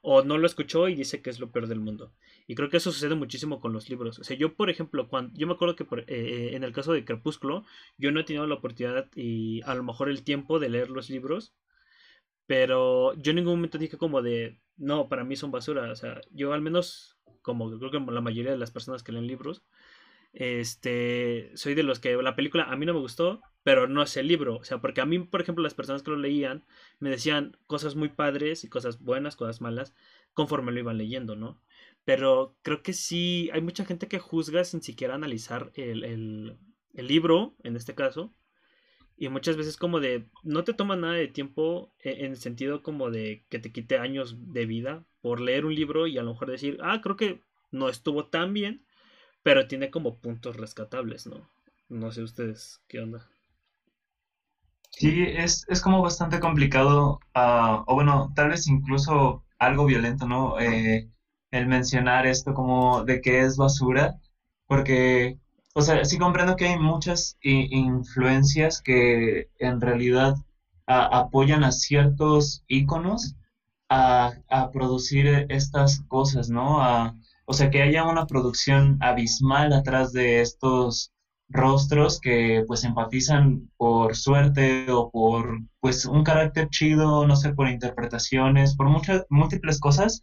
o 0.02 0.24
no 0.24 0.38
lo 0.38 0.48
escuchó 0.48 0.88
y 0.88 0.96
dice 0.96 1.22
que 1.22 1.30
es 1.30 1.40
lo 1.40 1.52
peor 1.52 1.68
del 1.68 1.80
mundo. 1.80 2.14
Y 2.48 2.56
creo 2.56 2.70
que 2.70 2.78
eso 2.78 2.92
sucede 2.92 3.16
muchísimo 3.16 3.60
con 3.60 3.74
los 3.74 3.90
libros. 3.90 4.20
O 4.20 4.24
sea, 4.24 4.38
yo, 4.38 4.56
por 4.56 4.70
ejemplo, 4.70 5.10
cuando 5.10 5.38
yo 5.38 5.48
me 5.48 5.54
acuerdo 5.54 5.76
que 5.76 5.84
eh, 5.84 6.06
eh, 6.08 6.56
en 6.56 6.64
el 6.64 6.72
caso 6.72 6.94
de 6.94 7.06
Crepúsculo, 7.06 7.66
yo 7.98 8.12
no 8.12 8.20
he 8.20 8.24
tenido 8.24 8.48
la 8.48 8.56
oportunidad 8.56 9.08
y 9.16 9.62
a 9.64 9.76
lo 9.76 9.84
mejor 9.84 10.10
el 10.10 10.24
tiempo 10.24 10.60
de 10.60 10.70
leer 10.70 10.90
los 10.90 11.10
libros, 11.10 11.54
pero 12.46 13.14
yo 13.16 13.32
en 13.32 13.38
ningún 13.38 13.56
momento 13.56 13.78
dije 13.78 13.98
como 13.98 14.22
de, 14.22 14.60
no, 14.78 15.10
para 15.10 15.24
mí 15.24 15.36
son 15.36 15.52
basura. 15.52 15.92
O 15.92 15.96
sea, 15.96 16.22
yo 16.32 16.54
al 16.54 16.62
menos, 16.62 17.18
como 17.42 17.70
creo 17.78 17.92
que 17.92 18.00
la 18.12 18.22
mayoría 18.22 18.52
de 18.52 18.58
las 18.58 18.72
personas 18.72 19.04
que 19.04 19.12
leen 19.12 19.28
libros, 19.28 19.64
este, 20.34 21.52
soy 21.56 21.74
de 21.74 21.84
los 21.84 22.00
que 22.00 22.16
la 22.16 22.36
película 22.36 22.64
a 22.64 22.76
mí 22.76 22.86
no 22.86 22.94
me 22.94 23.00
gustó, 23.00 23.42
pero 23.64 23.88
no 23.88 24.02
es 24.04 24.16
el 24.18 24.28
libro. 24.28 24.58
O 24.58 24.64
sea, 24.64 24.80
porque 24.80 25.02
a 25.02 25.06
mí, 25.06 25.20
por 25.20 25.42
ejemplo, 25.42 25.64
las 25.64 25.74
personas 25.74 26.04
que 26.04 26.12
lo 26.12 26.18
leían 26.18 26.66
me 27.00 27.10
decían 27.10 27.58
cosas 27.68 27.96
muy 27.96 28.10
padres 28.10 28.64
y 28.64 28.70
cosas 28.70 29.02
buenas, 29.02 29.36
cosas 29.36 29.62
malas, 29.62 29.94
conforme 30.34 30.72
lo 30.72 30.80
iban 30.80 30.98
leyendo, 30.98 31.36
¿no? 31.36 31.62
Pero 32.06 32.58
creo 32.62 32.82
que 32.82 32.94
sí, 32.94 33.50
hay 33.54 33.62
mucha 33.62 33.86
gente 33.86 34.08
que 34.08 34.20
juzga 34.20 34.64
sin 34.64 34.82
siquiera 34.82 35.16
analizar 35.16 35.72
el, 35.76 36.04
el, 36.04 36.58
el 36.94 37.08
libro, 37.08 37.56
en 37.64 37.76
este 37.76 37.96
caso. 37.96 38.34
Y 39.18 39.28
muchas 39.28 39.58
veces 39.58 39.76
como 39.76 40.00
de, 40.00 40.30
no 40.44 40.64
te 40.64 40.74
toma 40.74 40.96
nada 40.96 41.16
de 41.16 41.28
tiempo 41.28 41.94
e, 42.00 42.26
en 42.26 42.32
el 42.32 42.38
sentido 42.38 42.82
como 42.82 43.12
de 43.12 43.46
que 43.50 43.60
te 43.60 43.72
quite 43.72 43.98
años 43.98 44.38
de 44.54 44.66
vida 44.66 45.06
por 45.22 45.42
leer 45.42 45.66
un 45.66 45.76
libro 45.76 46.08
y 46.08 46.18
a 46.18 46.24
lo 46.24 46.32
mejor 46.32 46.50
decir, 46.50 46.78
ah, 46.82 47.02
creo 47.02 47.18
que 47.18 47.42
no 47.70 47.90
estuvo 47.90 48.28
tan 48.28 48.54
bien, 48.54 48.86
pero 49.44 49.68
tiene 49.68 49.90
como 49.90 50.18
puntos 50.20 50.58
rescatables, 50.58 51.28
¿no? 51.28 51.50
No 51.90 52.12
sé 52.12 52.22
ustedes 52.24 52.82
qué 52.88 53.00
onda. 53.00 53.28
Sí, 54.92 55.24
es, 55.28 55.66
es 55.70 55.82
como 55.82 56.02
bastante 56.02 56.40
complicado, 56.40 57.20
uh, 57.36 57.84
o 57.88 57.96
bueno, 57.96 58.32
tal 58.36 58.50
vez 58.50 58.68
incluso 58.68 59.44
algo 59.58 59.86
violento, 59.86 60.28
¿no? 60.28 60.60
Eh, 60.60 61.10
el 61.52 61.68
mencionar 61.68 62.28
esto 62.28 62.54
como 62.54 63.04
de 63.06 63.22
que 63.22 63.42
es 63.42 63.58
basura, 63.58 64.20
porque, 64.68 65.40
o 65.74 65.82
sea, 65.82 66.04
sí 66.06 66.18
comprendo 66.18 66.56
que 66.56 66.68
hay 66.68 66.80
muchas 66.80 67.38
influencias 67.42 68.82
que 68.82 69.50
en 69.60 69.82
realidad 69.82 70.36
apoyan 70.86 71.64
a 71.64 71.72
ciertos 71.72 72.64
íconos 72.68 73.36
a, 73.90 74.34
a, 74.50 74.72
producir 74.72 75.46
estas 75.50 76.02
cosas, 76.08 76.50
¿no? 76.50 76.82
A, 76.82 77.16
o 77.50 77.54
sea, 77.54 77.72
que 77.72 77.82
haya 77.82 78.06
una 78.06 78.28
producción 78.28 78.98
abismal 79.02 79.74
atrás 79.74 80.14
de 80.14 80.42
estos 80.42 81.12
rostros 81.50 82.20
que 82.22 82.64
pues 82.68 82.84
empatizan 82.84 83.72
por 83.76 84.16
suerte 84.16 84.86
o 84.92 85.10
por 85.10 85.60
pues 85.80 86.06
un 86.06 86.24
carácter 86.24 86.70
chido, 86.70 87.26
no 87.26 87.36
sé, 87.36 87.54
por 87.56 87.68
interpretaciones, 87.68 88.76
por 88.76 88.88
muchas 88.90 89.26
múltiples 89.30 89.80
cosas, 89.80 90.22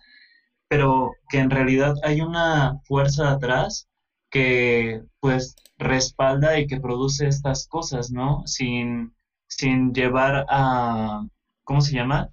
pero 0.68 1.11
que 1.28 1.38
en 1.40 1.50
realidad 1.50 1.97
hay 2.04 2.21
una 2.21 2.80
fuerza 2.85 3.33
atrás 3.33 3.88
que 4.30 5.02
pues 5.18 5.56
respalda 5.78 6.61
y 6.61 6.68
que 6.68 6.80
produce 6.80 7.26
estas 7.26 7.66
cosas, 7.66 8.12
¿no? 8.12 8.42
Sin, 8.47 9.14
sin 9.49 9.92
llevar 9.92 10.47
a, 10.49 11.26
¿cómo 11.64 11.80
se 11.80 11.95
llama? 11.95 12.30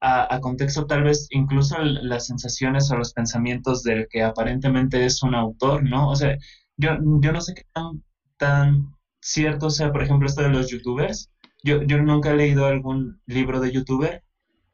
A, 0.00 0.40
contexto 0.40 0.86
tal 0.86 1.02
vez 1.04 1.26
incluso 1.30 1.78
las 1.80 2.26
sensaciones 2.26 2.90
o 2.90 2.96
los 2.96 3.12
pensamientos 3.12 3.82
del 3.82 4.06
que 4.08 4.22
aparentemente 4.22 5.04
es 5.04 5.22
un 5.22 5.34
autor, 5.34 5.82
¿no? 5.82 6.10
O 6.10 6.16
sea, 6.16 6.36
yo, 6.76 6.90
yo 7.20 7.32
no 7.32 7.40
sé 7.40 7.54
qué 7.54 7.62
tan 7.72 8.02
tan 8.36 8.94
cierto 9.20 9.70
sea, 9.70 9.92
por 9.92 10.02
ejemplo, 10.02 10.28
esto 10.28 10.42
de 10.42 10.50
los 10.50 10.70
youtubers. 10.70 11.30
Yo, 11.64 11.82
yo 11.82 11.98
nunca 12.02 12.30
he 12.30 12.36
leído 12.36 12.66
algún 12.66 13.20
libro 13.26 13.60
de 13.60 13.72
youtuber, 13.72 14.22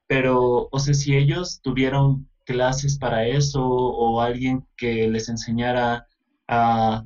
pero, 0.07 0.69
o 0.71 0.79
sea, 0.79 0.95
si 0.95 1.17
ellos 1.17 1.61
tuvieron 1.62 2.29
clases 2.45 2.99
para 2.99 3.26
eso 3.26 3.64
o 3.64 4.21
alguien 4.21 4.67
que 4.76 5.09
les 5.09 5.29
enseñara 5.29 6.07
a, 6.49 7.05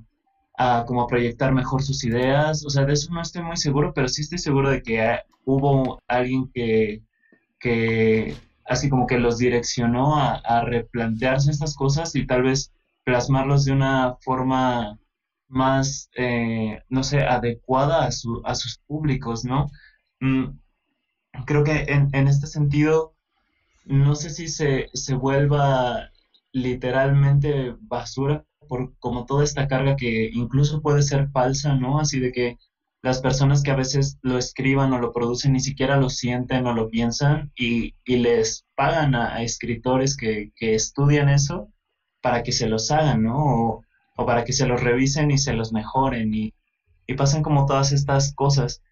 a 0.59 0.85
como 0.87 1.07
proyectar 1.07 1.53
mejor 1.53 1.83
sus 1.83 2.05
ideas, 2.05 2.65
o 2.65 2.71
sea, 2.71 2.85
de 2.85 2.95
eso 2.95 3.13
no 3.13 3.23
estoy 3.23 3.43
muy 3.43 3.57
seguro, 3.57 3.93
pero 3.95 4.09
sí 4.09 4.23
estoy 4.23 4.39
seguro 4.39 4.71
de 4.71 4.83
que 4.83 5.19
hubo 5.45 6.01
alguien 6.09 6.51
que, 6.53 7.03
que 7.67 8.37
así 8.65 8.89
como 8.89 9.07
que 9.09 9.19
los 9.19 9.39
direccionó 9.39 10.17
a, 10.19 10.61
replantearse 10.65 11.51
estas 11.51 11.75
cosas 11.75 12.15
y 12.15 12.25
tal 12.27 12.43
vez 12.45 12.73
plasmarlos 13.05 13.65
de 13.65 13.73
una 13.73 14.17
forma 14.21 14.99
más, 15.49 16.09
eh, 16.17 16.81
no 16.89 17.03
sé, 17.03 17.21
adecuada 17.25 18.07
a, 18.07 18.13
su, 18.13 18.41
a 18.45 18.55
sus 18.55 18.79
públicos, 18.87 19.45
¿no? 19.45 19.69
Mm, 20.21 20.59
creo 21.45 21.65
que 21.65 21.85
en, 21.89 22.09
en, 22.13 22.29
este 22.29 22.47
sentido, 22.47 23.15
no 23.85 24.15
sé 24.15 24.31
si 24.31 24.49
se, 24.49 24.89
se 24.95 25.15
vuelva 25.15 26.11
literalmente 26.53 27.75
basura 27.81 28.45
por 28.69 28.97
como 28.99 29.27
toda 29.27 29.45
esta 29.45 29.69
carga 29.69 29.97
que 29.97 30.31
incluso 30.33 30.83
puede 30.83 31.03
ser 31.03 31.31
falsa, 31.31 31.75
¿no? 31.75 31.99
Así 32.01 32.21
de 32.21 32.33
que 32.33 32.59
las 33.07 33.21
personas 33.21 33.63
que 33.63 33.71
a 33.71 33.77
veces 33.77 34.19
lo 34.23 34.37
escriban 34.37 34.93
o 34.93 34.99
lo 34.99 35.13
producen 35.13 35.53
ni 35.53 35.61
siquiera 35.61 35.97
lo 35.97 36.11
sienten 36.11 36.67
o 36.67 36.75
lo 36.75 36.89
piensan 36.89 37.53
y, 37.55 37.95
y 38.05 38.17
les 38.17 38.67
pagan 38.75 39.15
a, 39.15 39.43
escritores 39.43 40.17
que, 40.17 40.51
que, 40.57 40.75
estudian 40.75 41.29
eso 41.29 41.73
para 42.21 42.43
que 42.43 42.51
se 42.51 42.69
los 42.69 42.91
hagan, 42.91 43.23
¿no? 43.23 43.85
o 44.17 44.27
para 44.27 44.45
que 44.45 44.53
se 44.53 44.67
los 44.67 44.83
revisen 44.83 45.31
y 45.31 45.39
se 45.39 45.53
los 45.53 45.73
mejoren 45.73 46.35
y, 46.35 46.53
y 47.07 47.15
pasen 47.15 47.45
como 47.45 47.65
todas 47.65 47.93
estas 47.93 48.35
cosas. 48.35 48.83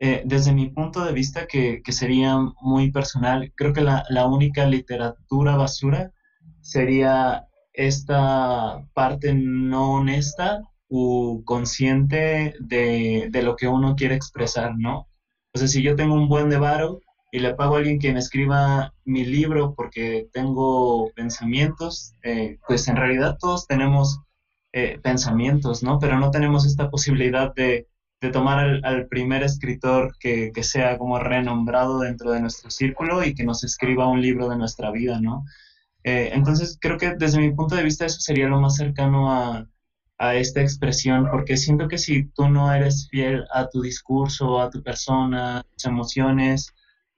Eh, 0.00 0.22
desde 0.24 0.54
mi 0.54 0.70
punto 0.70 1.04
de 1.04 1.12
vista, 1.12 1.46
que, 1.46 1.82
que 1.82 1.92
sería 1.92 2.38
muy 2.62 2.90
personal, 2.90 3.52
creo 3.54 3.74
que 3.74 3.82
la, 3.82 4.02
la, 4.08 4.26
única 4.26 4.64
literatura 4.64 5.56
basura 5.56 6.10
sería 6.62 7.46
esta 7.74 8.82
parte 8.94 9.34
no 9.34 9.92
honesta 9.96 10.62
o 10.88 11.42
consciente 11.44 12.54
de, 12.60 13.28
de, 13.30 13.42
lo 13.42 13.56
que 13.56 13.68
uno 13.68 13.94
quiere 13.96 14.14
expresar, 14.14 14.76
¿no? 14.76 15.08
O 15.54 15.58
sea, 15.58 15.68
si 15.68 15.82
yo 15.82 15.96
tengo 15.96 16.14
un 16.14 16.28
buen 16.28 16.48
de 16.50 16.58
varo 16.58 17.00
y 17.30 17.40
le 17.40 17.54
pago 17.54 17.74
a 17.76 17.78
alguien 17.78 17.98
que 17.98 18.12
me 18.12 18.18
escriba 18.18 18.94
mi 19.04 19.24
libro 19.24 19.74
porque 19.74 20.28
tengo 20.32 21.10
pensamientos, 21.14 22.14
eh, 22.22 22.58
pues 22.66 22.88
en 22.88 22.96
realidad 22.96 23.36
todos 23.38 23.66
tenemos 23.66 24.20
eh, 24.72 24.98
pensamientos, 25.02 25.82
¿no? 25.82 25.98
Pero 25.98 26.18
no 26.18 26.30
tenemos 26.30 26.66
esta 26.66 26.90
posibilidad 26.90 27.54
de, 27.54 27.86
de 28.20 28.30
tomar 28.30 28.80
al, 28.82 29.08
primer 29.08 29.42
escritor 29.42 30.16
que, 30.18 30.52
que, 30.54 30.62
sea 30.62 30.98
como 30.98 31.18
renombrado 31.18 32.00
dentro 32.00 32.32
de 32.32 32.40
nuestro 32.40 32.70
círculo 32.70 33.24
y 33.24 33.34
que 33.34 33.44
nos 33.44 33.64
escriba 33.64 34.08
un 34.08 34.22
libro 34.22 34.48
de 34.48 34.56
nuestra 34.56 34.90
vida, 34.90 35.20
¿no? 35.20 35.44
Eh, 36.04 36.30
entonces 36.32 36.78
creo 36.80 36.96
que 36.98 37.14
desde 37.16 37.40
mi 37.40 37.52
punto 37.52 37.74
de 37.74 37.82
vista 37.82 38.06
eso 38.06 38.20
sería 38.20 38.48
lo 38.48 38.60
más 38.60 38.76
cercano 38.76 39.32
a, 39.32 39.66
a 40.18 40.34
esta 40.34 40.60
expresión, 40.60 41.28
porque 41.30 41.56
siento 41.56 41.88
que 41.88 41.98
si 41.98 42.24
tú 42.24 42.48
no 42.48 42.72
eres 42.72 43.08
fiel 43.10 43.44
a 43.52 43.68
tu 43.68 43.82
discurso, 43.82 44.60
a 44.60 44.70
tu 44.70 44.82
persona, 44.82 45.58
a 45.58 45.62
tus 45.62 45.84
emociones, 45.84 46.74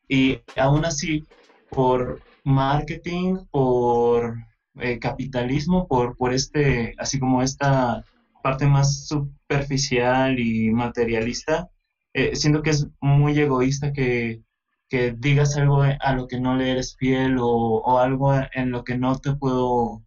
y 0.08 0.40
aún 0.56 0.84
así, 0.84 1.24
por 1.70 2.20
marketing, 2.44 3.38
por 3.50 4.36
eh, 4.76 4.98
capitalismo 4.98 5.86
por, 5.88 6.16
por 6.16 6.32
este, 6.32 6.94
así 6.98 7.18
como 7.18 7.42
esta 7.42 8.04
parte 8.42 8.66
más 8.66 9.06
superficial 9.08 10.38
y 10.38 10.70
materialista, 10.70 11.68
eh, 12.14 12.36
siento 12.36 12.62
que 12.62 12.70
es 12.70 12.86
muy 13.00 13.38
egoísta 13.38 13.92
que, 13.92 14.42
que, 14.88 15.14
digas 15.18 15.56
algo 15.56 15.82
a 15.82 16.12
lo 16.14 16.26
que 16.28 16.40
no 16.40 16.56
le 16.56 16.70
eres 16.72 16.96
fiel 16.96 17.38
o, 17.38 17.46
o, 17.46 17.98
algo 17.98 18.32
en 18.54 18.70
lo 18.70 18.84
que 18.84 18.96
no 18.96 19.18
te 19.18 19.34
puedo, 19.34 20.02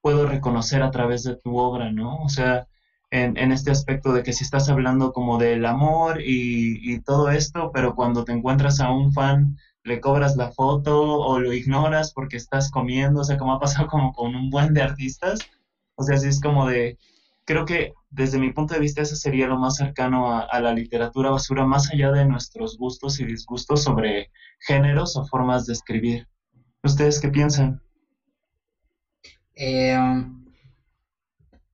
puedo 0.00 0.26
reconocer 0.26 0.82
a 0.82 0.90
través 0.90 1.24
de 1.24 1.36
tu 1.36 1.56
obra, 1.58 1.92
¿no? 1.92 2.16
O 2.18 2.28
sea, 2.28 2.66
en, 3.10 3.36
en 3.36 3.52
este 3.52 3.70
aspecto 3.70 4.12
de 4.12 4.22
que 4.22 4.32
si 4.32 4.44
estás 4.44 4.68
hablando 4.68 5.12
como 5.12 5.38
del 5.38 5.64
amor 5.66 6.20
y, 6.20 6.78
y 6.82 7.00
todo 7.00 7.30
esto, 7.30 7.70
pero 7.72 7.94
cuando 7.94 8.24
te 8.24 8.32
encuentras 8.32 8.80
a 8.80 8.90
un 8.90 9.12
fan 9.12 9.56
le 9.88 10.00
cobras 10.00 10.36
la 10.36 10.52
foto 10.52 11.02
o 11.02 11.40
lo 11.40 11.52
ignoras 11.52 12.12
porque 12.12 12.36
estás 12.36 12.70
comiendo, 12.70 13.20
o 13.20 13.24
sea, 13.24 13.38
como 13.38 13.54
ha 13.54 13.60
pasado 13.60 13.86
como 13.90 14.12
con 14.12 14.36
un 14.36 14.50
buen 14.50 14.74
de 14.74 14.82
artistas. 14.82 15.40
O 15.96 16.04
sea, 16.04 16.16
así 16.16 16.28
es 16.28 16.40
como 16.40 16.68
de, 16.68 16.96
creo 17.44 17.64
que 17.64 17.92
desde 18.10 18.38
mi 18.38 18.52
punto 18.52 18.74
de 18.74 18.80
vista 18.80 19.02
eso 19.02 19.16
sería 19.16 19.48
lo 19.48 19.58
más 19.58 19.76
cercano 19.76 20.38
a, 20.38 20.60
la 20.60 20.72
literatura 20.72 21.30
basura, 21.30 21.66
más 21.66 21.90
allá 21.92 22.12
de 22.12 22.24
nuestros 22.24 22.78
gustos 22.78 23.18
y 23.20 23.24
disgustos 23.24 23.82
sobre 23.82 24.30
géneros 24.60 25.16
o 25.16 25.26
formas 25.26 25.66
de 25.66 25.72
escribir. 25.72 26.28
¿Ustedes 26.84 27.20
qué 27.20 27.28
piensan? 27.28 27.82
Eh, 29.60 29.96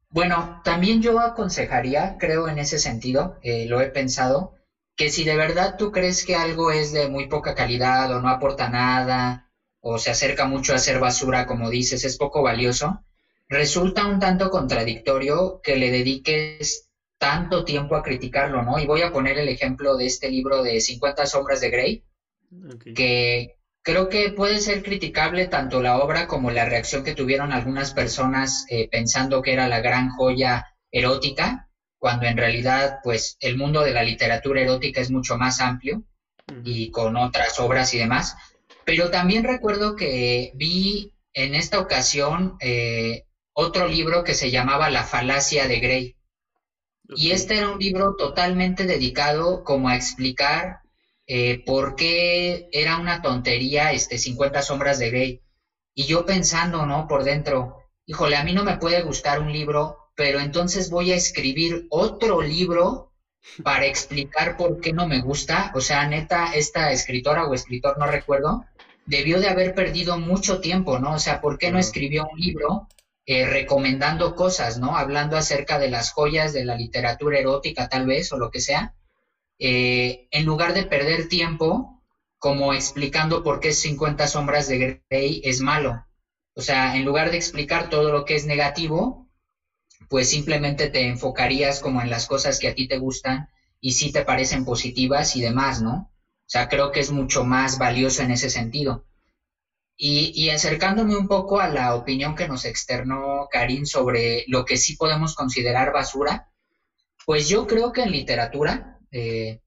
bueno, 0.09 0.61
también 0.65 1.03
yo 1.03 1.19
aconsejaría, 1.19 2.17
creo 2.19 2.49
en 2.49 2.59
ese 2.59 2.79
sentido, 2.79 3.37
eh, 3.43 3.67
lo 3.67 3.81
he 3.81 3.89
pensado, 3.89 4.55
que 4.97 5.09
si 5.09 5.25
de 5.25 5.35
verdad 5.37 5.75
tú 5.77 5.91
crees 5.91 6.25
que 6.25 6.35
algo 6.35 6.71
es 6.71 6.93
de 6.93 7.07
muy 7.07 7.27
poca 7.27 7.53
calidad 7.55 8.11
o 8.11 8.21
no 8.21 8.29
aporta 8.29 8.69
nada 8.69 9.51
o 9.81 9.99
se 9.99 10.11
acerca 10.11 10.45
mucho 10.45 10.73
a 10.73 10.79
ser 10.79 10.99
basura, 10.99 11.45
como 11.45 11.69
dices, 11.69 12.05
es 12.05 12.17
poco 12.17 12.41
valioso, 12.43 13.03
resulta 13.49 14.07
un 14.07 14.19
tanto 14.19 14.49
contradictorio 14.49 15.61
que 15.63 15.77
le 15.77 15.91
dediques 15.91 16.89
tanto 17.19 17.65
tiempo 17.65 17.95
a 17.95 18.03
criticarlo, 18.03 18.63
¿no? 18.63 18.79
Y 18.79 18.87
voy 18.87 19.03
a 19.03 19.11
poner 19.13 19.37
el 19.37 19.49
ejemplo 19.49 19.97
de 19.97 20.07
este 20.07 20.29
libro 20.29 20.63
de 20.63 20.81
50 20.81 21.27
sombras 21.27 21.61
de 21.61 21.69
Grey, 21.69 22.03
que 22.95 23.57
creo 23.85 24.09
que 24.09 24.31
puede 24.31 24.61
ser 24.61 24.83
criticable 24.83 25.47
tanto 25.47 25.81
la 25.83 25.99
obra 25.99 26.27
como 26.27 26.51
la 26.51 26.65
reacción 26.65 27.05
que 27.05 27.15
tuvieron 27.15 27.53
algunas 27.53 27.93
personas 27.93 28.65
eh, 28.71 28.89
pensando 28.89 29.43
que 29.43 29.53
era 29.53 29.69
la 29.69 29.81
gran 29.81 30.09
joya 30.09 30.75
erótica, 30.91 31.69
cuando 31.99 32.27
en 32.27 32.39
realidad 32.39 33.01
pues 33.05 33.37
el 33.41 33.59
mundo 33.59 33.83
de 33.83 33.93
la 33.93 34.03
literatura 34.03 34.63
erótica 34.63 35.03
es 35.03 35.11
mucho 35.11 35.37
más 35.37 35.61
amplio 35.61 36.03
y 36.65 36.91
con 36.91 37.17
otras 37.17 37.61
obras 37.61 37.93
y 37.93 37.99
demás. 37.99 38.37
Pero 38.85 39.11
también 39.11 39.45
recuerdo 39.45 39.97
que 39.97 40.53
vi 40.55 41.13
en 41.35 41.55
esta 41.55 41.79
ocasión 41.79 42.57
eh, 42.61 43.25
otro 43.53 43.87
libro 43.87 44.25
que 44.25 44.35
se 44.35 44.51
llamaba 44.51 44.89
La 44.89 45.05
falacia 45.05 45.69
de 45.69 45.81
Grey. 45.81 46.17
Y 47.17 47.33
este 47.33 47.59
era 47.59 47.69
un 47.69 47.79
libro 47.79 48.15
totalmente 48.17 48.87
dedicado 48.87 49.63
como 49.63 49.91
a 49.91 49.97
explicar 49.97 50.81
eh, 51.27 51.63
por 51.65 51.97
qué 51.97 52.69
era 52.73 52.99
una 52.99 53.23
tontería 53.23 53.93
este 53.93 54.19
50 54.19 54.63
sombras 54.63 54.99
de 54.99 55.11
Grey. 55.11 55.43
Y 55.95 56.05
yo 56.05 56.27
pensando, 56.27 56.87
¿no? 56.87 57.07
Por 57.09 57.25
dentro, 57.25 57.79
híjole, 58.07 58.37
a 58.37 58.45
mí 58.45 58.53
no 58.53 58.65
me 58.65 58.79
puede 58.79 59.03
gustar 59.03 59.41
un 59.41 59.53
libro 59.53 60.05
pero 60.15 60.41
entonces 60.41 60.91
voy 60.91 61.13
a 61.13 61.17
escribir 61.17 61.87
otro 61.91 62.41
libro 62.41 63.13
para 63.63 63.87
explicar 63.87 64.57
por 64.57 64.81
qué 64.81 64.93
no 64.93 65.07
me 65.07 65.21
gusta. 65.21 65.73
O 65.75 65.81
sea, 65.81 66.07
neta, 66.07 66.55
esta 66.55 66.93
escritora 66.93 67.47
o 67.47 67.55
escritor, 67.55 67.99
no 67.99 68.07
recuerdo, 68.07 68.65
debió 69.07 69.41
de 69.41 69.49
haber 69.49 69.75
perdido 69.75 70.19
mucho 70.19 70.61
tiempo, 70.61 70.99
¿no? 70.99 71.15
O 71.15 71.19
sea, 71.19 71.41
¿por 71.41 71.59
qué 71.59 71.71
no 71.71 71.79
escribió 71.79 72.27
un 72.31 72.39
libro 72.39 72.89
eh, 73.27 73.47
recomendando 73.47 74.35
cosas, 74.35 74.79
¿no? 74.79 74.97
Hablando 74.97 75.37
acerca 75.37 75.79
de 75.79 75.91
las 75.91 76.13
joyas 76.13 76.53
de 76.53 76.65
la 76.65 76.77
literatura 76.77 77.39
erótica, 77.39 77.89
tal 77.89 78.07
vez, 78.07 78.33
o 78.33 78.39
lo 78.39 78.51
que 78.51 78.61
sea, 78.61 78.95
eh, 79.59 80.27
en 80.31 80.45
lugar 80.45 80.73
de 80.73 80.83
perder 80.83 81.29
tiempo 81.29 82.03
como 82.39 82.73
explicando 82.73 83.43
por 83.43 83.61
qué 83.61 83.73
50 83.73 84.27
sombras 84.27 84.67
de 84.67 85.01
Grey 85.09 85.41
es 85.43 85.61
malo. 85.61 86.05
O 86.55 86.61
sea, 86.61 86.95
en 86.95 87.05
lugar 87.05 87.31
de 87.31 87.37
explicar 87.37 87.89
todo 87.89 88.11
lo 88.11 88.25
que 88.25 88.35
es 88.35 88.45
negativo, 88.45 89.31
pues 90.09 90.29
simplemente 90.29 90.87
te 90.87 91.07
enfocarías 91.07 91.81
como 91.81 92.01
en 92.01 92.11
las 92.11 92.27
cosas 92.27 92.59
que 92.59 92.69
a 92.69 92.75
ti 92.75 92.87
te 92.87 92.97
gustan 92.97 93.49
y 93.81 93.93
sí 93.93 94.11
te 94.11 94.23
parecen 94.23 94.65
positivas 94.65 95.37
y 95.37 95.41
demás, 95.41 95.81
¿no? 95.81 96.11
O 96.47 96.47
sea, 96.47 96.69
creo 96.69 96.91
que 96.91 97.01
es 97.01 97.11
mucho 97.11 97.43
más 97.43 97.79
valioso 97.79 98.23
en 98.23 98.31
ese 98.31 98.51
sentido. 98.51 99.05
Y, 99.97 100.31
y, 100.35 100.51
acercándome 100.51 101.17
un 101.17 101.29
poco 101.29 101.61
a 101.61 101.69
la 101.69 101.95
opinión 101.95 102.35
que 102.35 102.47
nos 102.47 102.65
externó 102.65 103.47
Karim 103.49 103.85
sobre 103.85 104.43
lo 104.49 104.65
que 104.65 104.77
sí 104.77 104.95
podemos 104.97 105.35
considerar 105.35 105.93
basura, 105.93 106.49
pues 107.25 107.49
yo 107.49 107.67
creo 107.67 107.93
que 107.93 108.03
en 108.03 108.11
literatura 108.11 108.94
eh, 109.15 109.61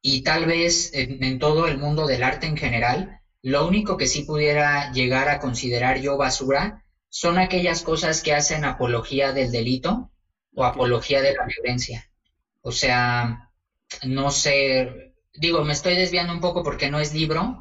y 0.00 0.22
tal 0.22 0.46
vez 0.46 0.90
en, 0.94 1.38
todo 1.38 1.66
el 1.66 1.76
mundo 1.76 2.06
del 2.06 2.22
arte 2.22 2.46
en 2.46 2.56
general, 2.56 3.20
lo 3.42 3.66
único 3.66 3.98
que 3.98 4.06
sí 4.06 4.22
pudiera 4.22 4.90
llegar 4.92 5.28
a 5.28 5.38
considerar 5.38 6.00
yo 6.00 6.16
basura 6.16 6.82
son 7.10 7.36
aquellas 7.38 7.82
cosas 7.82 8.22
que 8.22 8.32
hacen 8.32 8.64
apología 8.64 9.32
del 9.32 9.52
delito 9.52 10.10
o 10.54 10.64
apología 10.64 11.20
de 11.20 11.34
la 11.34 11.44
violencia. 11.44 12.10
O 12.62 12.72
sea, 12.72 13.50
no 14.04 14.30
sé, 14.30 15.12
digo, 15.34 15.62
me 15.62 15.74
estoy 15.74 15.94
desviando 15.94 16.32
un 16.32 16.40
poco 16.40 16.62
porque 16.62 16.88
no 16.88 17.00
es 17.00 17.12
libro, 17.12 17.58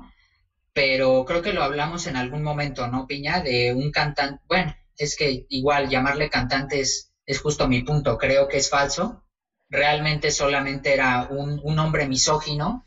pero 0.71 1.25
creo 1.25 1.41
que 1.41 1.51
lo 1.51 1.63
hablamos 1.63 2.07
en 2.07 2.15
algún 2.15 2.43
momento, 2.43 2.87
¿no, 2.87 3.07
Piña? 3.07 3.41
De 3.41 3.73
un 3.73 3.91
cantante, 3.91 4.41
bueno, 4.47 4.73
es 4.97 5.17
que 5.17 5.45
igual 5.49 5.89
llamarle 5.89 6.29
cantante 6.29 6.79
es, 6.79 7.11
es 7.25 7.41
justo 7.41 7.67
mi 7.67 7.81
punto, 7.81 8.17
creo 8.17 8.47
que 8.47 8.57
es 8.57 8.69
falso. 8.69 9.26
Realmente 9.69 10.31
solamente 10.31 10.93
era 10.93 11.27
un, 11.29 11.59
un 11.61 11.79
hombre 11.79 12.05
misógino 12.05 12.85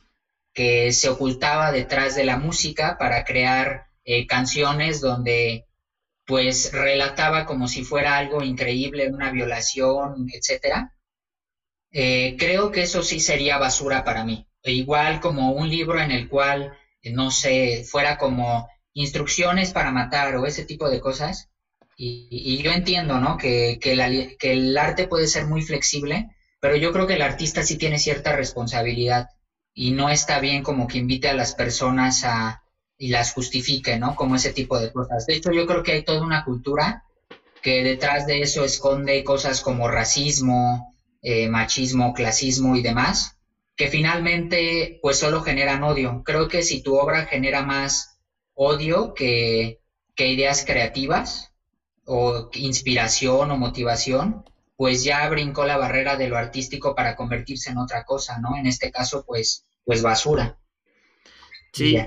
que 0.52 0.92
se 0.92 1.08
ocultaba 1.08 1.70
detrás 1.70 2.14
de 2.14 2.24
la 2.24 2.36
música 2.36 2.96
para 2.98 3.24
crear 3.24 3.86
eh, 4.04 4.26
canciones 4.26 5.00
donde 5.00 5.66
pues 6.26 6.72
relataba 6.72 7.44
como 7.44 7.66
si 7.66 7.82
fuera 7.82 8.16
algo 8.16 8.42
increíble, 8.42 9.08
una 9.08 9.30
violación, 9.30 10.26
etcétera. 10.32 10.94
Eh, 11.92 12.36
creo 12.38 12.70
que 12.70 12.82
eso 12.82 13.02
sí 13.02 13.18
sería 13.20 13.56
basura 13.56 14.04
para 14.04 14.22
mí. 14.22 14.46
Igual 14.62 15.20
como 15.20 15.50
un 15.52 15.68
libro 15.68 15.98
en 16.00 16.10
el 16.10 16.28
cual, 16.28 16.72
no 17.02 17.30
sé, 17.30 17.84
fuera 17.84 18.16
como 18.16 18.68
instrucciones 18.92 19.72
para 19.72 19.90
matar 19.90 20.36
o 20.36 20.46
ese 20.46 20.64
tipo 20.64 20.88
de 20.88 21.00
cosas. 21.00 21.48
Y, 21.96 22.62
yo 22.62 22.70
entiendo, 22.70 23.18
¿no? 23.18 23.36
Que, 23.36 23.78
que, 23.80 24.36
que 24.38 24.52
el 24.52 24.76
arte 24.78 25.06
puede 25.06 25.26
ser 25.26 25.46
muy 25.46 25.62
flexible, 25.62 26.28
pero 26.60 26.76
yo 26.76 26.92
creo 26.92 27.06
que 27.06 27.14
el 27.14 27.22
artista 27.22 27.62
sí 27.62 27.76
tiene 27.76 27.98
cierta 27.98 28.36
responsabilidad 28.36 29.30
y 29.74 29.92
no 29.92 30.10
está 30.10 30.40
bien 30.40 30.62
como 30.62 30.86
que 30.86 30.98
invite 30.98 31.28
a 31.28 31.34
las 31.34 31.54
personas 31.54 32.24
a, 32.24 32.62
y 32.98 33.08
las 33.08 33.32
justifique, 33.32 33.98
¿no? 33.98 34.14
Como 34.14 34.36
ese 34.36 34.52
tipo 34.52 34.78
de 34.78 34.92
cosas. 34.92 35.26
De 35.26 35.34
hecho, 35.34 35.52
yo 35.52 35.66
creo 35.66 35.82
que 35.82 35.92
hay 35.92 36.04
toda 36.04 36.22
una 36.22 36.44
cultura 36.44 37.04
que 37.62 37.82
detrás 37.82 38.26
de 38.26 38.42
eso 38.42 38.64
esconde 38.64 39.24
cosas 39.24 39.62
como 39.62 39.88
racismo, 39.88 40.94
eh, 41.22 41.48
machismo, 41.48 42.12
clasismo 42.12 42.76
y 42.76 42.82
demás, 42.82 43.38
que 43.74 43.88
finalmente 43.88 44.98
pues 45.00 45.18
solo 45.18 45.40
generan 45.40 45.82
odio. 45.82 46.22
Creo 46.24 46.48
que 46.48 46.62
si 46.62 46.82
tu 46.82 46.96
obra 46.96 47.24
genera 47.24 47.62
más 47.62 48.18
odio 48.54 49.14
que, 49.14 49.80
que 50.14 50.28
ideas 50.28 50.64
creativas 50.66 51.52
o 52.04 52.50
inspiración 52.52 53.50
o 53.50 53.56
motivación, 53.56 54.44
pues 54.80 55.04
ya 55.04 55.28
brincó 55.28 55.66
la 55.66 55.76
barrera 55.76 56.16
de 56.16 56.30
lo 56.30 56.38
artístico 56.38 56.94
para 56.94 57.14
convertirse 57.14 57.70
en 57.70 57.76
otra 57.76 58.02
cosa, 58.06 58.40
¿no? 58.40 58.56
En 58.56 58.64
este 58.64 58.90
caso, 58.90 59.26
pues, 59.26 59.66
pues 59.84 60.00
basura. 60.00 60.58
Sí, 61.74 61.98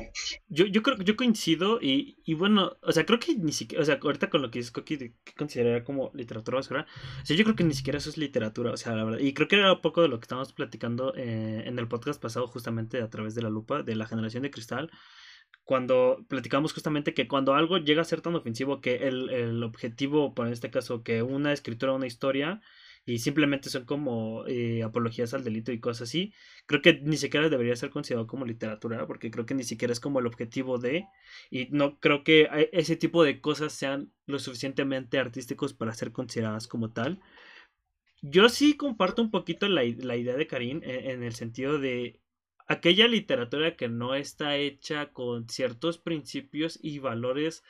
yo, 0.48 0.66
yo 0.66 0.82
creo 0.82 0.98
yo 0.98 1.16
coincido 1.16 1.78
y, 1.80 2.18
y 2.26 2.34
bueno, 2.34 2.76
o 2.82 2.92
sea, 2.92 3.06
creo 3.06 3.20
que 3.20 3.36
ni 3.36 3.52
siquiera, 3.52 3.84
o 3.84 3.86
sea, 3.86 4.00
ahorita 4.02 4.32
con 4.32 4.42
lo 4.42 4.50
que 4.50 4.58
dices 4.58 4.72
Coqui 4.72 4.96
de 4.96 5.14
que 5.24 5.34
consideraría 5.36 5.84
como 5.84 6.10
literatura 6.16 6.58
basura, 6.58 6.88
o 7.22 7.26
sea, 7.28 7.38
yo 7.38 7.44
creo 7.44 7.56
que 7.56 7.64
ni 7.64 7.76
siquiera 7.76 8.00
eso 8.00 8.10
es 8.10 8.18
literatura, 8.18 8.72
o 8.72 8.78
sea, 8.78 8.94
la 8.94 9.04
verdad, 9.04 9.20
y 9.20 9.36
creo 9.36 9.48
que 9.48 9.58
era 9.58 9.74
un 9.74 9.82
poco 9.82 10.02
de 10.02 10.08
lo 10.08 10.20
que 10.20 10.24
estábamos 10.24 10.52
platicando 10.52 11.14
eh, 11.16 11.66
en 11.68 11.78
el 11.78 11.88
podcast 11.88 12.20
pasado 12.20 12.48
justamente 12.48 13.04
a 13.04 13.10
través 13.12 13.36
de 13.36 13.44
la 13.44 13.52
lupa 13.52 13.84
de 13.84 13.96
la 13.96 14.08
generación 14.08 14.42
de 14.42 14.50
cristal, 14.50 14.90
cuando 15.64 16.26
platicamos 16.28 16.74
justamente 16.74 17.14
que 17.14 17.28
cuando 17.28 17.56
algo 17.56 17.78
llega 17.78 18.02
a 18.02 18.06
ser 18.06 18.22
tan 18.22 18.36
ofensivo 18.36 18.82
que 18.82 19.08
el, 19.08 19.30
el 19.30 19.64
objetivo, 19.64 20.34
por 20.34 20.48
en 20.48 20.54
este 20.54 20.70
caso, 20.70 21.04
que 21.04 21.24
una 21.24 21.54
escritura, 21.54 21.94
una 21.94 22.08
historia, 22.08 22.62
y 23.06 23.20
simplemente 23.20 23.70
son 23.70 23.86
como 23.86 24.46
eh, 24.48 24.84
apologías 24.84 25.34
al 25.34 25.44
delito 25.44 25.72
y 25.72 25.80
cosas 25.80 26.10
así, 26.10 26.34
creo 26.66 26.82
que 26.82 27.02
ni 27.02 27.18
siquiera 27.18 27.50
debería 27.50 27.76
ser 27.76 27.90
considerado 27.90 28.28
como 28.28 28.46
literatura, 28.46 29.06
porque 29.08 29.32
creo 29.32 29.46
que 29.46 29.56
ni 29.56 29.64
siquiera 29.64 29.92
es 29.92 30.00
como 30.00 30.20
el 30.20 30.28
objetivo 30.28 30.78
de, 30.78 31.06
y 31.50 31.68
no 31.72 32.00
creo 32.00 32.24
que 32.24 32.50
ese 32.72 32.96
tipo 32.96 33.24
de 33.24 33.42
cosas 33.42 33.74
sean 33.74 34.14
lo 34.26 34.40
suficientemente 34.40 35.20
artísticos 35.20 35.74
para 35.74 35.94
ser 35.94 36.12
consideradas 36.12 36.68
como 36.68 36.92
tal. 36.92 37.22
Yo 38.22 38.48
sí 38.48 38.78
comparto 38.78 39.22
un 39.22 39.32
poquito 39.32 39.68
la, 39.68 39.84
idea 39.84 40.38
de 40.38 40.48
Karim 40.48 40.82
en, 40.84 41.12
en 41.12 41.24
el 41.24 41.36
sentido 41.36 41.80
de 41.80 42.23
aquella 42.74 43.08
literatura 43.08 43.76
que 43.76 43.90
no 43.90 44.16
está 44.16 44.58
hecha 44.58 45.12
con 45.12 45.50
ciertos 45.50 45.98
principios 45.98 46.80
y 46.82 47.00
valores 47.00 47.64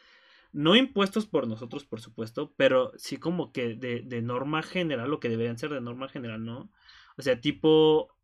no 0.51 0.75
impuestos 0.75 1.25
por 1.25 1.47
nosotros, 1.47 1.83
por 1.83 1.99
supuesto, 1.99 2.53
pero 2.55 2.91
sí 2.95 3.17
como 3.17 3.51
que 3.51 3.75
de, 3.75 4.21
norma 4.21 4.61
general, 4.61 5.09
lo 5.09 5.19
que 5.19 5.29
deberían 5.29 5.57
ser 5.57 5.71
de 5.71 5.81
norma 5.81 6.09
general, 6.09 6.45
¿no? 6.45 6.71
O 7.17 7.21
sea, 7.23 7.41
tipo 7.41 8.15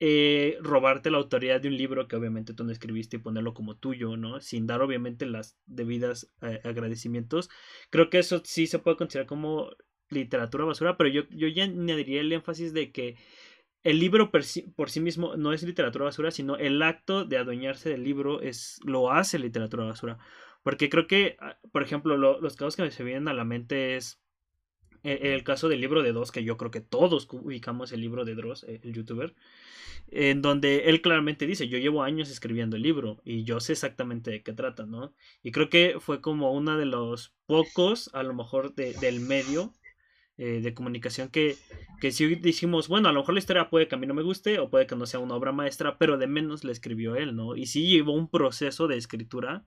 eh, 0.00 0.56
robarte 0.60 1.10
la 1.10 1.18
autoridad 1.18 1.60
de 1.60 1.68
un 1.68 1.76
libro 1.76 2.08
que 2.08 2.16
obviamente 2.16 2.54
tú 2.54 2.64
no 2.64 2.72
escribiste 2.72 3.16
y 3.16 3.20
ponerlo 3.20 3.54
como 3.54 3.76
tuyo, 3.76 4.16
¿no? 4.16 4.40
Sin 4.40 4.66
dar 4.66 4.82
obviamente 4.82 5.26
las 5.26 5.58
debidas 5.66 6.32
eh, 6.42 6.60
agradecimientos. 6.64 7.50
Creo 7.90 8.10
que 8.10 8.18
eso 8.18 8.40
sí 8.44 8.66
se 8.66 8.78
puede 8.78 8.96
considerar 8.96 9.26
como 9.26 9.70
literatura 10.08 10.64
basura, 10.64 10.96
pero 10.96 11.10
yo, 11.10 11.22
yo 11.30 11.48
ya 11.48 11.64
añadiría 11.64 12.20
el 12.22 12.32
énfasis 12.32 12.72
de 12.72 12.92
que 12.92 13.16
el 13.84 14.00
libro 14.00 14.30
por 14.30 14.42
sí, 14.42 15.00
mismo 15.00 15.36
no 15.36 15.52
es 15.52 15.62
literatura 15.62 16.06
basura, 16.06 16.30
sino 16.30 16.56
el 16.56 16.82
acto 16.82 17.24
de 17.24 17.36
adueñarse 17.36 17.90
del 17.90 18.02
libro 18.02 18.40
es 18.40 18.80
lo 18.84 19.12
hace 19.12 19.38
literatura 19.38 19.84
basura. 19.84 20.18
Porque 20.62 20.88
creo 20.88 21.06
que, 21.06 21.36
ah, 21.40 21.58
por 21.70 21.82
ejemplo, 21.82 22.16
los 22.16 22.56
casos 22.56 22.76
que 22.76 22.82
me 22.82 22.90
se 22.90 23.04
vienen 23.04 23.28
a 23.28 23.34
la 23.34 23.44
mente 23.44 23.96
es 23.96 24.22
e, 25.02 25.34
el, 25.34 25.44
caso 25.44 25.68
del 25.68 25.82
libro 25.82 26.02
de 26.02 26.12
Dross, 26.12 26.32
que 26.32 26.44
yo 26.44 26.56
creo 26.56 26.70
que 26.70 26.80
todos 26.80 27.28
ubicamos 27.30 27.92
el 27.92 28.00
libro 28.00 28.24
de 28.24 28.34
Dross, 28.34 28.64
eh, 28.64 28.80
el 28.82 28.94
youtuber, 28.94 29.34
en 30.08 30.40
donde 30.40 30.84
él 30.86 31.02
claramente 31.02 31.46
dice, 31.46 31.68
yo 31.68 31.76
llevo 31.76 32.02
años 32.02 32.30
escribiendo 32.30 32.76
el 32.76 32.82
libro 32.82 33.20
y 33.22 33.44
yo 33.44 33.60
sé 33.60 33.72
exactamente 33.72 34.30
de 34.30 34.42
qué 34.42 34.54
trata, 34.54 34.86
¿no? 34.86 35.12
Y 35.42 35.52
creo 35.52 35.68
que 35.68 35.96
fue 36.00 36.22
como 36.22 36.52
uno 36.52 36.78
de 36.78 36.86
los 36.86 37.34
pocos, 37.44 38.08
a 38.14 38.22
lo 38.22 38.32
mejor, 38.32 38.74
del 38.74 39.20
medio 39.20 39.74
eh, 40.36 40.60
de 40.60 40.74
comunicación 40.74 41.28
que, 41.28 41.56
que 42.00 42.10
si 42.10 42.26
dijimos, 42.36 42.88
bueno, 42.88 43.08
a 43.08 43.12
lo 43.12 43.20
mejor 43.20 43.34
la 43.34 43.38
historia 43.38 43.70
puede 43.70 43.86
que 43.86 43.94
a 43.94 43.98
mí 43.98 44.06
no 44.06 44.14
me 44.14 44.22
guste 44.22 44.58
o 44.58 44.68
puede 44.68 44.86
que 44.86 44.96
no 44.96 45.06
sea 45.06 45.20
una 45.20 45.36
obra 45.36 45.52
maestra, 45.52 45.96
pero 45.98 46.18
de 46.18 46.26
menos 46.26 46.64
la 46.64 46.72
escribió 46.72 47.16
él, 47.16 47.36
¿no? 47.36 47.56
Y 47.56 47.66
sí 47.66 47.86
llevó 47.86 48.14
un 48.14 48.28
proceso 48.28 48.88
de 48.88 48.96
escritura 48.96 49.64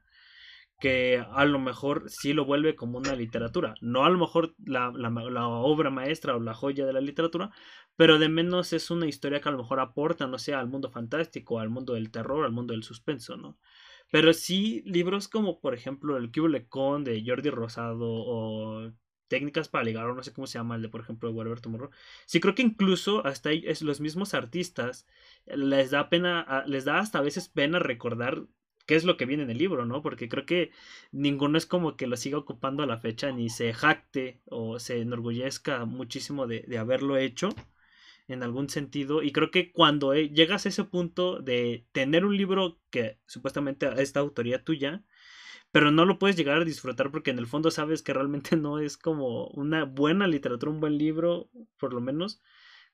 que 0.80 1.26
a 1.32 1.46
lo 1.46 1.60
mejor 1.60 2.10
sí 2.10 2.34
lo 2.34 2.46
vuelve 2.46 2.76
como 2.76 2.98
una 2.98 3.16
literatura. 3.16 3.76
No 3.82 4.06
a 4.06 4.10
lo 4.10 4.18
mejor 4.18 4.56
la, 4.64 4.92
la, 4.92 5.48
obra 5.48 5.90
maestra 5.90 6.36
o 6.36 6.40
la 6.40 6.54
joya 6.54 6.86
de 6.86 6.94
la 6.94 7.02
literatura, 7.02 7.52
pero 7.96 8.20
de 8.20 8.30
menos 8.30 8.74
es 8.74 8.92
una 8.92 9.08
historia 9.08 9.42
que 9.42 9.50
a 9.50 9.52
lo 9.52 9.60
mejor 9.60 9.80
aporta, 9.80 10.28
no 10.28 10.38
sé, 10.38 10.54
al 10.54 10.68
mundo 10.68 10.92
fantástico, 10.92 11.60
al 11.60 11.70
mundo 11.70 11.94
del 11.94 12.12
terror, 12.12 12.46
al 12.46 12.52
mundo 12.52 12.74
del 12.74 12.84
suspenso, 12.84 13.38
¿no? 13.38 13.58
Pero 14.12 14.34
sí 14.34 14.84
libros 14.86 15.28
como, 15.28 15.60
por 15.60 15.74
ejemplo, 15.74 16.18
El 16.18 16.32
Cubo 16.32 16.50
Con 16.70 17.04
de 17.04 17.24
Jordi 17.26 17.50
Rosado 17.50 18.06
o 18.08 18.92
Técnicas 19.28 19.68
para 19.70 19.84
ligar, 19.84 20.06
o 20.06 20.16
no 20.16 20.24
sé 20.24 20.34
cómo 20.34 20.48
se 20.48 20.58
llama 20.58 20.76
el 20.76 20.82
de, 20.82 20.90
por 20.90 21.02
ejemplo, 21.02 21.32
Whatever 21.32 21.62
Tomorrow. 21.62 21.90
Sí 22.26 22.40
creo 22.40 22.56
que 22.56 22.62
incluso 22.62 23.26
hasta 23.26 23.52
es, 23.52 23.82
los 23.82 24.00
mismos 24.00 24.34
artistas 24.34 25.08
les 25.46 25.92
da 25.92 26.10
pena, 26.10 26.64
les 26.68 26.86
da 26.86 27.00
hasta 27.00 27.20
a 27.20 27.22
veces 27.22 27.50
pena 27.50 27.80
recordar 27.80 28.44
qué 28.88 28.96
es 28.96 29.04
lo 29.04 29.18
que 29.18 29.26
viene 29.26 29.44
en 29.44 29.52
el 29.52 29.58
libro, 29.60 29.86
¿no? 29.86 30.02
Porque 30.02 30.30
creo 30.30 30.46
que 30.46 30.72
ninguno 31.12 31.58
es 31.58 31.66
como 31.68 31.98
que 31.98 32.08
lo 32.08 32.18
siga 32.18 32.38
ocupando 32.40 32.84
a 32.84 32.88
la 32.88 33.00
fecha, 33.00 33.32
ni 33.32 33.50
se 33.50 33.74
jacte 33.74 34.42
o 34.46 34.80
se 34.80 35.02
enorgullezca 35.02 35.86
muchísimo 35.86 36.48
de, 36.48 36.78
haberlo 36.80 37.18
hecho 37.18 37.50
en 38.28 38.44
algún 38.44 38.70
sentido. 38.70 39.24
Y 39.24 39.32
creo 39.34 39.52
que 39.52 39.72
cuando 39.72 40.14
eh, 40.14 40.30
llegas 40.30 40.66
a 40.66 40.70
ese 40.70 40.86
punto 40.86 41.40
de 41.40 41.86
tener 41.92 42.26
un 42.26 42.38
libro 42.38 42.80
que 42.90 43.20
supuestamente 43.28 43.88
es 44.02 44.14
de 44.14 44.20
autoría 44.20 44.64
tuya, 44.64 45.04
pero 45.72 45.92
no 45.92 46.06
lo 46.06 46.20
puedes 46.20 46.36
llegar 46.36 46.62
a 46.62 46.66
disfrutar 46.66 47.12
porque 47.12 47.32
en 47.32 47.40
el 47.40 47.48
fondo 47.48 47.72
sabes 47.72 48.02
que 48.02 48.14
realmente 48.14 48.56
no 48.58 48.80
es 48.80 48.98
como 48.98 49.48
una 49.48 49.86
buena 49.86 50.28
literatura, 50.28 50.72
un 50.72 50.80
buen 50.80 50.98
libro, 50.98 51.50
por 51.78 51.94
lo 51.94 52.02
menos. 52.02 52.42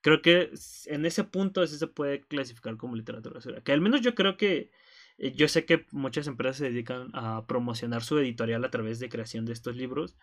Creo 0.01 0.21
que 0.21 0.51
en 0.87 1.05
ese 1.05 1.23
punto 1.23 1.65
sí 1.65 1.77
se 1.77 1.87
puede 1.87 2.21
clasificar 2.21 2.75
como 2.75 2.95
literatura. 2.95 3.39
Que 3.63 3.71
al 3.71 3.79
menos 3.79 4.01
yo 4.01 4.15
creo 4.15 4.35
que 4.35 4.69
eh, 5.17 5.33
yo 5.35 5.47
sé 5.47 5.65
que 5.65 5.85
muchas 5.91 6.27
empresas 6.27 6.57
se 6.57 6.65
dedican 6.65 7.09
a 7.13 7.45
promocionar 7.47 8.03
su 8.03 8.17
editorial 8.19 8.63
a 8.65 8.71
través 8.71 8.99
de 8.99 9.09
creación 9.09 9.45
de 9.45 9.53
estos 9.53 9.75
libros, 9.75 10.17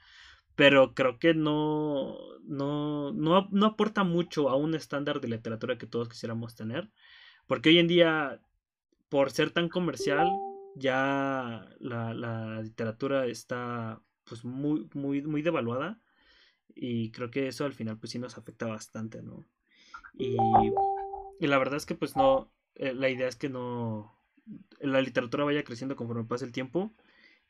pero 0.56 0.94
creo 0.94 1.18
que 1.18 1.34
no, 1.34 2.18
no, 2.44 3.12
no, 3.12 3.48
no 3.50 3.66
aporta 3.66 4.04
mucho 4.04 4.48
a 4.50 4.56
un 4.56 4.74
estándar 4.74 5.20
de 5.20 5.28
literatura 5.28 5.78
que 5.78 5.86
todos 5.86 6.08
quisiéramos 6.08 6.54
tener, 6.56 6.90
porque 7.46 7.70
hoy 7.70 7.78
en 7.78 7.88
día, 7.88 8.40
por 9.08 9.30
ser 9.30 9.50
tan 9.50 9.68
comercial, 9.68 10.28
ya 10.76 11.68
la, 11.78 12.60
literatura 12.62 13.26
está 13.26 14.00
pues 14.24 14.44
muy, 14.44 14.88
muy, 14.94 15.22
muy 15.22 15.42
devaluada 15.42 16.00
y 16.74 17.10
creo 17.10 17.30
que 17.30 17.48
eso 17.48 17.64
al 17.64 17.74
final 17.74 17.98
pues 17.98 18.12
sí 18.12 18.18
nos 18.18 18.38
afecta 18.38 18.66
bastante, 18.66 19.22
¿no? 19.22 19.44
Y, 20.14 20.36
y 21.40 21.46
la 21.46 21.58
verdad 21.58 21.76
es 21.76 21.86
que 21.86 21.94
pues 21.94 22.16
no, 22.16 22.52
eh, 22.74 22.94
la 22.94 23.08
idea 23.08 23.28
es 23.28 23.36
que 23.36 23.48
no 23.48 24.16
la 24.80 25.00
literatura 25.00 25.44
vaya 25.44 25.64
creciendo 25.64 25.96
conforme 25.96 26.24
pasa 26.24 26.44
el 26.44 26.52
tiempo 26.52 26.92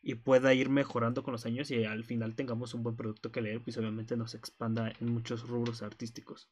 y 0.03 0.15
pueda 0.15 0.55
ir 0.55 0.71
mejorando 0.71 1.23
con 1.23 1.33
los 1.33 1.47
años 1.47 1.71
y 1.71 1.85
al 1.85 2.05
final 2.05 2.35
tengamos 2.35 2.75
un 2.75 2.83
buen 2.83 2.97
producto 2.97 3.33
que 3.33 3.43
leer, 3.43 3.63
pues 3.63 3.77
obviamente 3.79 4.17
nos 4.17 4.35
expanda 4.35 4.93
en 5.01 5.13
muchos 5.13 5.47
rubros 5.47 5.83
artísticos. 5.83 6.49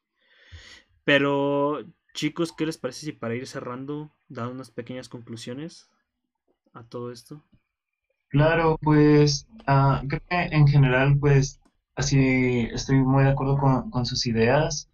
Pero 1.04 1.84
chicos, 2.12 2.52
¿qué 2.52 2.66
les 2.66 2.76
parece 2.76 3.06
si 3.06 3.12
para 3.12 3.34
ir 3.34 3.46
cerrando 3.46 4.14
dan 4.28 4.48
unas 4.48 4.70
pequeñas 4.70 5.08
conclusiones 5.08 5.90
a 6.74 6.82
todo 6.84 7.12
esto? 7.12 7.42
Claro, 8.28 8.78
pues 8.82 9.46
uh, 9.66 10.06
creo 10.06 10.20
que 10.28 10.56
en 10.56 10.66
general, 10.66 11.18
pues 11.18 11.60
así 11.96 12.68
estoy 12.72 13.02
muy 13.02 13.24
de 13.24 13.30
acuerdo 13.30 13.56
con, 13.90 14.06
sus 14.06 14.26
ideas, 14.26 14.88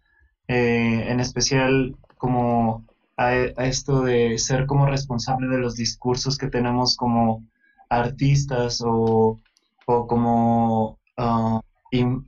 eh, 0.47 1.05
en 1.07 1.19
especial 1.19 1.95
como 2.17 2.85
a, 3.17 3.33
esto 3.35 4.01
de 4.01 4.37
ser 4.37 4.65
como 4.65 4.85
responsable 4.85 5.47
de 5.47 5.59
los 5.59 5.75
discursos 5.75 6.37
que 6.37 6.47
tenemos 6.47 6.95
como 6.95 7.45
artistas 7.89 8.81
o, 8.83 9.39
o 9.85 10.07
como 10.07 10.99
uh, 11.17 11.59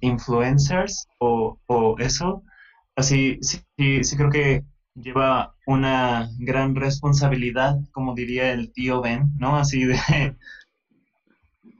influencers 0.01 1.07
o, 1.19 1.57
o, 1.67 1.95
eso. 1.99 2.43
Así, 2.95 3.39
sí, 3.41 4.03
sí 4.03 4.17
creo 4.17 4.29
que 4.29 4.63
lleva 4.95 5.55
una 5.67 6.29
gran 6.39 6.75
responsabilidad, 6.75 7.77
como 7.91 8.15
diría 8.15 8.53
el 8.53 8.71
tío 8.71 9.01
Ben, 9.01 9.33
¿no? 9.37 9.57
Así 9.57 9.83
de 9.83 9.97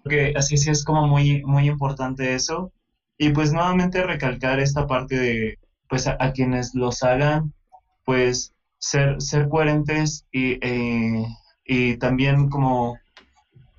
que 0.10 0.34
así 0.36 0.58
sí 0.58 0.70
es 0.70 0.84
como 0.84 1.08
muy, 1.08 1.42
muy 1.44 1.68
importante 1.68 2.36
eso. 2.36 2.72
Y 3.18 3.30
pues 3.30 3.54
nuevamente 3.54 4.04
recalcar 4.04 4.60
esta 4.60 4.86
parte 4.88 5.18
de, 5.18 5.60
pues 5.90 6.06
a, 6.06 6.18
quienes 6.34 6.76
los 6.76 7.02
hagan, 7.02 7.54
pues 8.06 8.54
ser, 8.78 9.22
ser 9.22 9.48
coherentes 9.48 10.26
y, 10.34 10.60
eh, 10.62 11.26
y 11.66 11.98
también 11.98 12.50
como 12.50 13.00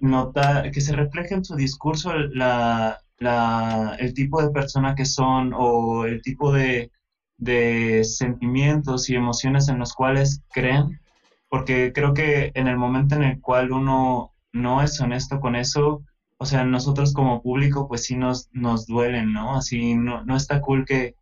notar, 0.01 0.71
que 0.71 0.81
se 0.81 0.97
refleje 0.97 1.35
en 1.35 1.45
su 1.45 1.55
discurso 1.55 2.15
la, 2.15 2.99
la, 3.19 3.95
el 3.99 4.15
tipo 4.15 4.43
de 4.43 4.51
persona 4.51 4.95
que 4.95 5.05
son 5.05 5.53
o 5.55 6.07
el 6.07 6.23
tipo 6.23 6.51
de, 6.51 6.91
de 7.39 8.05
sentimientos 8.05 9.09
y 9.09 9.15
emociones 9.15 9.69
en 9.69 9.79
los 9.79 9.95
cuales 9.95 10.43
creen, 10.53 11.01
porque 11.49 11.93
creo 11.95 12.15
que 12.15 12.53
en 12.55 12.69
el 12.69 12.77
momento 12.77 13.15
en 13.15 13.23
el 13.23 13.41
cual 13.41 13.73
uno 13.73 14.33
no 14.53 14.83
es 14.83 15.01
honesto 15.01 15.41
con 15.41 15.57
eso, 15.57 16.03
o 16.39 16.47
sea, 16.47 16.65
nosotros 16.65 17.13
como 17.15 17.43
público 17.43 17.89
pues 17.89 18.05
sí 18.05 18.17
nos, 18.17 18.49
nos 18.53 18.87
duelen, 18.87 19.33
¿no? 19.33 19.57
Así 19.57 19.95
no, 19.95 20.25
no 20.25 20.37
está 20.37 20.61
cool 20.61 20.85
que, 20.85 21.15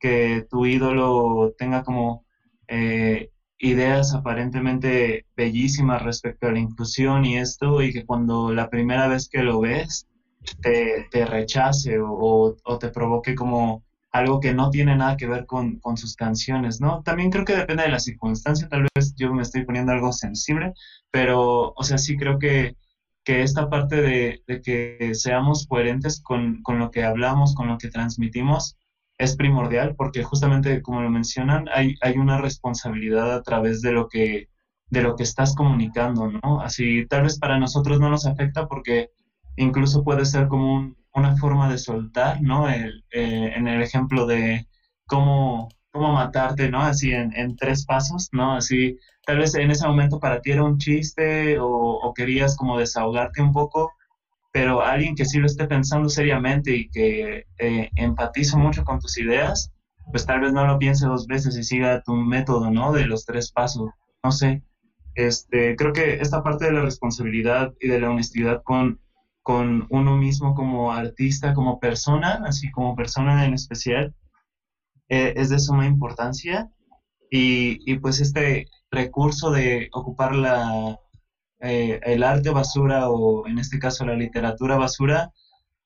que 0.00 0.46
tu 0.50 0.66
ídolo 0.66 1.54
tenga 1.58 1.82
como 1.84 2.24
eh, 2.66 3.30
ideas 3.58 4.14
aparentemente 4.14 5.26
bellísimas 5.36 6.02
respecto 6.02 6.46
a 6.46 6.52
la 6.52 6.60
inclusión 6.60 7.24
y 7.24 7.38
esto, 7.38 7.82
y 7.82 7.92
que 7.92 8.04
cuando 8.04 8.52
la 8.52 8.70
primera 8.70 9.08
vez 9.08 9.28
que 9.28 9.42
lo 9.42 9.60
ves 9.60 10.06
te, 10.60 11.08
te 11.10 11.26
rechace 11.26 11.98
o, 11.98 12.56
o, 12.62 12.78
te 12.78 12.88
provoque 12.90 13.34
como 13.34 13.84
algo 14.10 14.40
que 14.40 14.54
no 14.54 14.70
tiene 14.70 14.96
nada 14.96 15.16
que 15.16 15.26
ver 15.26 15.46
con, 15.46 15.78
con, 15.80 15.96
sus 15.96 16.16
canciones, 16.16 16.80
¿no? 16.80 17.02
También 17.02 17.30
creo 17.30 17.44
que 17.44 17.56
depende 17.56 17.82
de 17.84 17.90
la 17.90 18.00
circunstancia, 18.00 18.68
tal 18.68 18.88
vez 18.94 19.14
yo 19.16 19.32
me 19.34 19.42
estoy 19.42 19.64
poniendo 19.64 19.92
algo 19.92 20.12
sensible, 20.12 20.72
pero, 21.10 21.72
o 21.76 21.82
sea, 21.82 21.98
sí 21.98 22.16
creo 22.16 22.38
que 22.38 22.76
que 23.28 23.42
esta 23.42 23.68
parte 23.68 24.00
de, 24.00 24.42
que 24.64 25.14
seamos 25.14 25.66
coherentes 25.66 26.22
con, 26.22 26.62
lo 26.66 26.90
que 26.90 27.04
hablamos, 27.04 27.54
con 27.54 27.68
lo 27.68 27.76
que 27.76 27.90
transmitimos, 27.90 28.78
es 29.18 29.36
primordial 29.36 29.94
porque 29.96 30.22
justamente 30.24 30.80
como 30.80 31.02
lo 31.02 31.10
mencionan, 31.10 31.68
hay, 31.70 31.94
hay 32.00 32.16
una 32.16 32.40
responsabilidad 32.40 33.34
a 33.34 33.42
través 33.42 33.82
de 33.82 33.92
lo 33.92 34.08
que 34.08 34.48
de 34.86 35.02
lo 35.02 35.14
que 35.14 35.24
estás 35.24 35.54
comunicando, 35.54 36.32
¿no? 36.42 36.62
Así 36.62 37.04
tal 37.06 37.24
vez 37.24 37.38
para 37.38 37.58
nosotros 37.58 38.00
no 38.00 38.08
nos 38.08 38.24
afecta 38.24 38.66
porque 38.66 39.10
incluso 39.56 40.02
puede 40.04 40.24
ser 40.24 40.48
como 40.48 40.94
una 41.14 41.36
forma 41.36 41.70
de 41.70 41.78
soltar, 41.78 42.40
¿no? 42.42 42.68
El, 42.68 43.04
eh, 43.10 43.52
en 43.56 43.68
el 43.68 43.82
ejemplo 43.82 44.26
de 44.26 44.66
cómo, 45.06 45.68
cómo 45.90 46.12
matarte, 46.12 46.70
¿no? 46.70 46.80
Así 46.80 47.12
en, 47.12 47.34
en 47.36 47.56
tres 47.56 47.84
pasos, 47.84 48.28
¿no? 48.32 48.54
Así 48.54 48.98
tal 49.28 49.36
vez 49.36 49.54
en 49.54 49.70
ese 49.70 49.86
momento 49.86 50.18
para 50.18 50.40
ti 50.40 50.52
era 50.52 50.64
un 50.64 50.78
chiste 50.78 51.58
o, 51.60 52.14
querías 52.16 52.56
como 52.56 52.78
desahogarte 52.78 53.42
un 53.42 53.52
poco, 53.52 53.92
pero 54.54 54.80
alguien 54.80 55.14
que 55.14 55.26
sí 55.26 55.38
lo 55.38 55.44
esté 55.44 55.66
pensando 55.66 56.08
seriamente 56.08 56.74
y 56.74 56.88
que 56.88 57.44
eh, 57.58 57.90
empatiza 57.96 58.56
mucho 58.56 58.84
con 58.84 58.98
tus 59.00 59.18
ideas, 59.18 59.70
pues 60.10 60.24
tal 60.24 60.40
vez 60.40 60.54
no 60.54 60.66
lo 60.66 60.78
piense 60.78 61.06
dos 61.06 61.26
veces 61.26 61.58
y 61.58 61.62
siga 61.62 62.02
tu 62.02 62.14
método, 62.14 62.70
¿no? 62.70 62.90
De 62.90 63.04
los 63.04 63.26
tres 63.26 63.52
pasos. 63.52 63.90
No 64.24 64.32
sé. 64.32 64.62
Este, 65.14 65.76
creo 65.76 65.92
que 65.92 66.14
esta 66.14 66.42
parte 66.42 66.64
de 66.64 66.72
la 66.72 66.80
responsabilidad 66.80 67.74
y 67.80 67.88
de 67.88 68.00
la 68.00 68.08
honestidad 68.08 68.62
con, 68.62 68.98
con 69.48 69.86
uno 69.88 70.18
mismo 70.18 70.54
como 70.54 70.92
artista, 70.92 71.54
como 71.54 71.80
persona, 71.80 72.42
así 72.44 72.70
como 72.70 72.94
persona 72.94 73.46
en 73.46 73.54
especial, 73.54 74.14
eh, 75.08 75.32
es 75.36 75.48
de 75.48 75.58
suma 75.58 75.86
importancia. 75.86 76.70
Y, 77.30 77.78
y 77.90 77.98
pues 77.98 78.20
este, 78.20 78.66
recurso 78.90 79.50
de 79.50 79.88
ocupar 79.94 80.36
la, 80.36 80.98
eh, 81.60 81.98
el 82.02 82.24
arte 82.24 82.50
basura 82.50 83.08
o 83.08 83.46
en 83.46 83.58
este 83.58 83.78
caso 83.78 84.04
la 84.04 84.16
literatura 84.16 84.76
basura, 84.76 85.32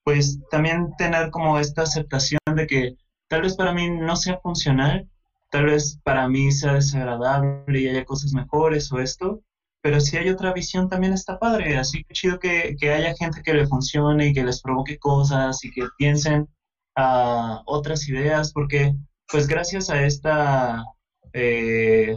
pues 0.03 0.41
también 0.51 0.91
tener 0.99 1.31
como 1.31 1.61
esta 1.61 1.83
aceptación 1.83 2.41
de 2.57 2.67
que 2.67 2.97
tal 3.29 3.43
vez 3.43 3.55
para 3.55 3.73
mí 3.73 3.89
no 3.91 4.17
sea 4.17 4.41
funcional, 4.43 5.09
tal 5.53 5.67
vez 5.67 6.01
para 6.03 6.29
mí 6.29 6.51
sea 6.51 6.75
desagradable 6.75 7.81
y 7.81 7.87
haya 7.87 8.05
cosas 8.05 8.33
mejores 8.33 8.91
o 8.91 8.99
esto, 8.99 9.41
pero 9.83 10.01
si 10.01 10.17
hay 10.17 10.31
otra 10.31 10.53
visión 10.53 10.89
también 10.89 11.13
está 11.13 11.39
padre, 11.39 11.77
así 11.77 12.05
que 12.05 12.15
chido 12.15 12.39
que, 12.39 12.77
que 12.79 12.93
haya 12.93 13.15
gente 13.17 13.43
que 13.43 13.55
le 13.55 13.67
funcione 13.67 14.29
y 14.29 14.33
que 14.33 14.45
les 14.45 14.63
provoque 14.63 14.99
cosas 14.99 15.65
y 15.65 15.71
que 15.73 15.83
piensen 15.99 16.49
a 16.97 17.63
otras 17.67 18.09
ideas, 18.09 18.53
porque 18.53 18.95
pues 19.31 19.47
gracias 19.47 19.91
a 19.91 20.05
esta 20.05 20.85
eh, 21.33 22.17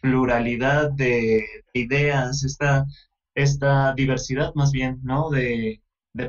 pluralidad 0.00 0.90
de 0.92 1.44
ideas, 1.74 2.44
esta, 2.44 2.86
esta 3.34 3.94
diversidad 3.94 4.52
más 4.54 4.72
bien, 4.72 5.00
¿no? 5.02 5.30
De, 5.30 5.80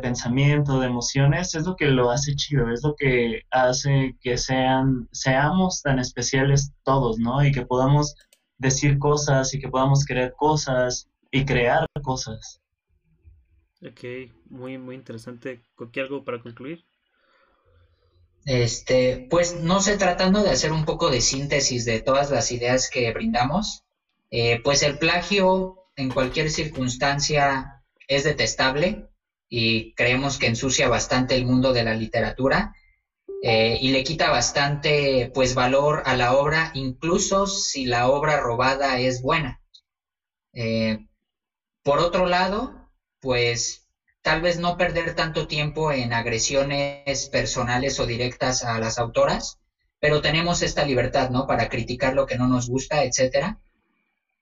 pensamiento, 0.01 0.81
de 0.81 0.87
emociones, 0.87 1.55
es 1.55 1.65
lo 1.65 1.77
que 1.77 1.85
lo 1.85 2.11
hace 2.11 2.35
chido, 2.35 2.69
es 2.69 2.83
lo 2.83 2.93
que 2.95 3.43
hace 3.51 4.17
que 4.19 4.37
sean, 4.37 5.07
seamos 5.13 5.81
tan 5.81 5.97
especiales 5.99 6.73
todos, 6.83 7.17
¿no? 7.19 7.41
Y 7.45 7.53
que 7.53 7.65
podamos 7.65 8.13
decir 8.57 8.97
cosas 8.99 9.53
y 9.53 9.59
que 9.59 9.69
podamos 9.69 10.05
creer 10.05 10.33
cosas 10.37 11.07
y 11.31 11.45
crear 11.45 11.85
cosas. 12.01 12.61
Ok, 13.81 14.31
muy, 14.49 14.77
muy 14.77 14.95
interesante. 14.95 15.61
¿Qué 15.91 16.01
algo 16.01 16.23
para 16.23 16.41
concluir? 16.41 16.85
Este, 18.45 19.27
pues 19.29 19.59
no 19.59 19.81
sé, 19.81 19.97
tratando 19.97 20.41
de 20.41 20.51
hacer 20.51 20.71
un 20.71 20.85
poco 20.85 21.09
de 21.09 21.21
síntesis 21.21 21.85
de 21.85 22.01
todas 22.01 22.31
las 22.31 22.51
ideas 22.51 22.89
que 22.89 23.11
brindamos, 23.11 23.83
eh, 24.31 24.61
pues 24.63 24.83
el 24.83 24.97
plagio 24.97 25.89
en 25.95 26.09
cualquier 26.09 26.49
circunstancia 26.49 27.83
es 28.07 28.23
detestable 28.23 29.09
y 29.49 29.93
creemos 29.95 30.37
que 30.37 30.47
ensucia 30.47 30.87
bastante 30.87 31.35
el 31.35 31.45
mundo 31.45 31.73
de 31.73 31.83
la 31.83 31.93
literatura 31.93 32.73
eh, 33.43 33.77
y 33.79 33.89
le 33.89 34.03
quita 34.03 34.29
bastante 34.29 35.29
pues 35.33 35.53
valor 35.53 36.01
a 36.05 36.15
la 36.15 36.35
obra, 36.35 36.71
incluso 36.73 37.45
si 37.45 37.85
la 37.85 38.09
obra 38.09 38.37
robada 38.37 38.97
es 38.99 39.21
buena. 39.21 39.59
Eh, 40.53 40.97
por 41.83 41.99
otro 41.99 42.25
lado, 42.25 42.89
pues 43.19 43.87
tal 44.21 44.41
vez 44.41 44.57
no 44.57 44.75
perder 44.75 45.13
tanto 45.15 45.47
tiempo 45.47 45.91
en 45.91 46.13
agresiones 46.13 47.29
personales 47.31 47.99
o 47.99 48.05
directas 48.05 48.63
a 48.63 48.79
las 48.79 48.97
autoras, 48.97 49.57
pero 49.99 50.21
tenemos 50.21 50.61
esta 50.61 50.83
libertad, 50.83 51.29
¿no? 51.29 51.45
Para 51.47 51.69
criticar 51.69 52.13
lo 52.13 52.25
que 52.25 52.35
no 52.35 52.47
nos 52.47 52.67
gusta, 52.67 53.03
etcétera. 53.03 53.59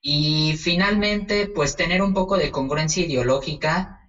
Y 0.02 0.56
finalmente, 0.56 1.48
pues 1.48 1.76
tener 1.76 2.02
un 2.02 2.14
poco 2.14 2.38
de 2.38 2.52
congruencia 2.52 3.04
ideológica 3.04 4.05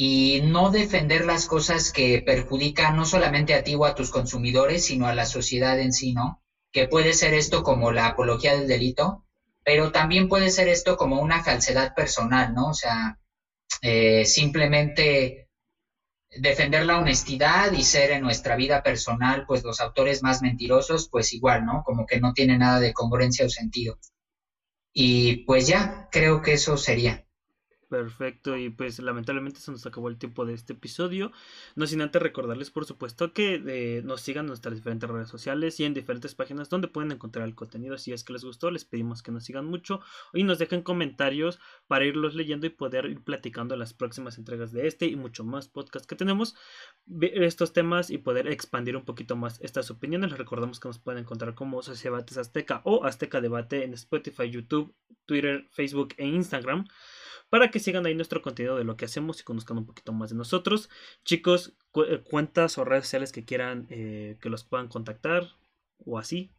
y 0.00 0.42
no 0.42 0.70
defender 0.70 1.24
las 1.24 1.46
cosas 1.46 1.90
que 1.90 2.22
perjudican 2.24 2.94
no 2.94 3.04
solamente 3.04 3.52
a 3.52 3.64
ti 3.64 3.74
o 3.74 3.84
a 3.84 3.96
tus 3.96 4.10
consumidores, 4.10 4.84
sino 4.84 5.08
a 5.08 5.12
la 5.12 5.26
sociedad 5.26 5.76
en 5.80 5.92
sí, 5.92 6.12
¿no? 6.12 6.40
Que 6.70 6.86
puede 6.86 7.14
ser 7.14 7.34
esto 7.34 7.64
como 7.64 7.90
la 7.90 8.06
apología 8.06 8.54
del 8.54 8.68
delito, 8.68 9.24
pero 9.64 9.90
también 9.90 10.28
puede 10.28 10.50
ser 10.50 10.68
esto 10.68 10.96
como 10.96 11.18
una 11.18 11.42
falsedad 11.42 11.96
personal, 11.96 12.54
¿no? 12.54 12.68
O 12.68 12.74
sea, 12.74 13.18
eh, 13.82 14.24
simplemente 14.24 15.48
defender 16.30 16.86
la 16.86 16.98
honestidad 16.98 17.72
y 17.72 17.82
ser 17.82 18.12
en 18.12 18.22
nuestra 18.22 18.54
vida 18.54 18.84
personal, 18.84 19.46
pues 19.48 19.64
los 19.64 19.80
autores 19.80 20.22
más 20.22 20.42
mentirosos, 20.42 21.08
pues 21.10 21.32
igual, 21.32 21.66
¿no? 21.66 21.82
Como 21.84 22.06
que 22.06 22.20
no 22.20 22.32
tiene 22.34 22.56
nada 22.56 22.78
de 22.78 22.92
congruencia 22.92 23.46
o 23.46 23.48
sentido. 23.48 23.98
Y 24.92 25.44
pues 25.44 25.66
ya, 25.66 26.08
creo 26.12 26.40
que 26.40 26.52
eso 26.52 26.76
sería. 26.76 27.27
Perfecto, 27.88 28.58
y 28.58 28.68
pues 28.68 28.98
lamentablemente 28.98 29.60
se 29.60 29.70
nos 29.70 29.86
acabó 29.86 30.10
el 30.10 30.18
tiempo 30.18 30.44
de 30.44 30.52
este 30.52 30.74
episodio. 30.74 31.32
No 31.74 31.86
sin 31.86 32.02
antes 32.02 32.20
recordarles, 32.20 32.70
por 32.70 32.84
supuesto, 32.84 33.32
que 33.32 33.62
eh, 33.66 34.02
nos 34.04 34.20
sigan 34.20 34.44
en 34.44 34.48
nuestras 34.48 34.74
diferentes 34.74 35.08
redes 35.08 35.28
sociales 35.30 35.80
y 35.80 35.84
en 35.84 35.94
diferentes 35.94 36.34
páginas 36.34 36.68
donde 36.68 36.88
pueden 36.88 37.12
encontrar 37.12 37.48
el 37.48 37.54
contenido. 37.54 37.96
Si 37.96 38.12
es 38.12 38.24
que 38.24 38.34
les 38.34 38.44
gustó, 38.44 38.70
les 38.70 38.84
pedimos 38.84 39.22
que 39.22 39.32
nos 39.32 39.44
sigan 39.44 39.64
mucho 39.64 40.00
y 40.34 40.44
nos 40.44 40.58
dejen 40.58 40.82
comentarios 40.82 41.60
para 41.86 42.04
irlos 42.04 42.34
leyendo 42.34 42.66
y 42.66 42.70
poder 42.70 43.06
ir 43.06 43.22
platicando 43.22 43.74
las 43.74 43.94
próximas 43.94 44.36
entregas 44.36 44.70
de 44.72 44.86
este 44.86 45.06
y 45.06 45.16
mucho 45.16 45.42
más 45.44 45.68
podcast 45.68 46.04
que 46.04 46.14
tenemos, 46.14 46.56
estos 47.20 47.72
temas 47.72 48.10
y 48.10 48.18
poder 48.18 48.48
expandir 48.48 48.96
un 48.96 49.06
poquito 49.06 49.34
más 49.34 49.62
estas 49.62 49.90
opiniones. 49.90 50.30
Les 50.30 50.38
recordamos 50.38 50.78
que 50.78 50.88
nos 50.88 50.98
pueden 50.98 51.22
encontrar 51.22 51.54
como 51.54 51.82
Sociedad 51.82 52.16
Debates 52.16 52.36
Azteca 52.36 52.82
o 52.84 53.06
Azteca 53.06 53.40
Debate 53.40 53.84
en 53.84 53.94
Spotify, 53.94 54.50
YouTube, 54.50 54.94
Twitter, 55.24 55.66
Facebook 55.70 56.14
e 56.18 56.26
Instagram 56.26 56.84
para 57.50 57.70
que 57.70 57.80
sigan 57.80 58.06
ahí 58.06 58.14
nuestro 58.14 58.42
contenido 58.42 58.76
de 58.76 58.84
lo 58.84 58.96
que 58.96 59.04
hacemos 59.06 59.40
y 59.40 59.44
conozcan 59.44 59.78
un 59.78 59.86
poquito 59.86 60.12
más 60.12 60.30
de 60.30 60.36
nosotros. 60.36 60.90
Chicos, 61.24 61.74
eh, 62.06 62.22
cuentas 62.28 62.78
o 62.78 62.84
redes 62.84 63.04
sociales 63.04 63.32
que 63.32 63.44
quieran 63.44 63.86
eh, 63.90 64.36
que 64.40 64.50
los 64.50 64.64
puedan 64.64 64.88
contactar 64.88 65.44
o 66.04 66.18
así. 66.18 66.50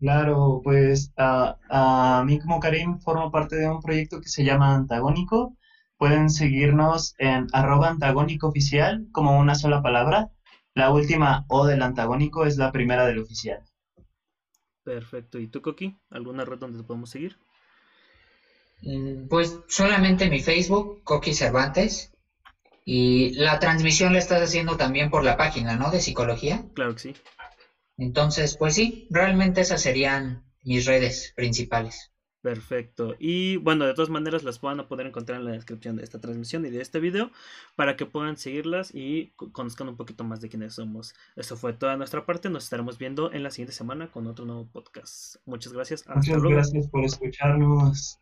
Claro, 0.00 0.60
pues 0.64 1.12
a 1.16 2.24
mí 2.26 2.38
como 2.40 2.58
Karim 2.58 2.98
formo 3.00 3.30
parte 3.30 3.56
de 3.56 3.68
un 3.68 3.80
proyecto 3.80 4.20
que 4.20 4.28
se 4.28 4.44
llama 4.44 4.74
Antagónico. 4.74 5.56
Pueden 5.98 6.30
seguirnos 6.30 7.14
en 7.18 7.46
arroba 7.52 7.88
antagónico 7.90 8.48
oficial 8.48 9.06
como 9.12 9.38
una 9.38 9.54
sola 9.54 9.82
palabra. 9.82 10.30
La 10.74 10.90
última 10.90 11.44
O 11.48 11.66
del 11.66 11.82
antagónico 11.82 12.46
es 12.46 12.56
la 12.56 12.72
primera 12.72 13.06
del 13.06 13.18
oficial. 13.18 13.62
Perfecto. 14.84 15.38
¿Y 15.38 15.48
tú, 15.48 15.62
Coqui? 15.62 15.96
¿Alguna 16.10 16.44
red 16.44 16.58
donde 16.58 16.76
te 16.78 16.84
podemos 16.84 17.08
seguir? 17.08 17.38
Mm, 18.82 19.28
pues 19.28 19.58
solamente 19.68 20.28
mi 20.30 20.40
Facebook, 20.40 21.02
Coqui 21.04 21.34
Cervantes. 21.34 22.12
Y 22.84 23.34
la 23.34 23.60
transmisión 23.60 24.14
la 24.14 24.18
estás 24.18 24.42
haciendo 24.42 24.76
también 24.76 25.10
por 25.10 25.22
la 25.22 25.36
página, 25.36 25.76
¿no? 25.76 25.90
De 25.90 26.00
psicología. 26.00 26.64
Claro 26.74 26.94
que 26.94 27.00
sí. 27.00 27.14
Entonces, 27.98 28.56
pues 28.56 28.74
sí, 28.74 29.06
realmente 29.10 29.60
esas 29.60 29.82
serían 29.82 30.42
mis 30.64 30.86
redes 30.86 31.32
principales. 31.36 32.10
Perfecto. 32.42 33.16
Y 33.18 33.58
bueno, 33.58 33.84
de 33.84 33.92
todas 33.92 34.08
maneras 34.08 34.44
las 34.44 34.60
van 34.62 34.80
a 34.80 34.88
poder 34.88 35.06
encontrar 35.06 35.38
en 35.38 35.44
la 35.44 35.52
descripción 35.52 35.96
de 35.96 36.04
esta 36.04 36.20
transmisión 36.20 36.64
y 36.64 36.70
de 36.70 36.80
este 36.80 36.98
video 36.98 37.30
para 37.76 37.96
que 37.96 38.06
puedan 38.06 38.38
seguirlas 38.38 38.94
y 38.94 39.32
conozcan 39.52 39.90
un 39.90 39.96
poquito 39.96 40.24
más 40.24 40.40
de 40.40 40.48
quiénes 40.48 40.74
somos. 40.74 41.14
Eso 41.36 41.56
fue 41.56 41.74
toda 41.74 41.98
nuestra 41.98 42.24
parte. 42.24 42.48
Nos 42.48 42.64
estaremos 42.64 42.96
viendo 42.96 43.30
en 43.32 43.42
la 43.42 43.50
siguiente 43.50 43.74
semana 43.74 44.10
con 44.10 44.26
otro 44.26 44.46
nuevo 44.46 44.66
podcast. 44.66 45.36
Muchas 45.44 45.74
gracias. 45.74 46.06
Muchas 46.08 46.42
gracias 46.42 46.88
por 46.88 47.04
escucharnos. 47.04 48.18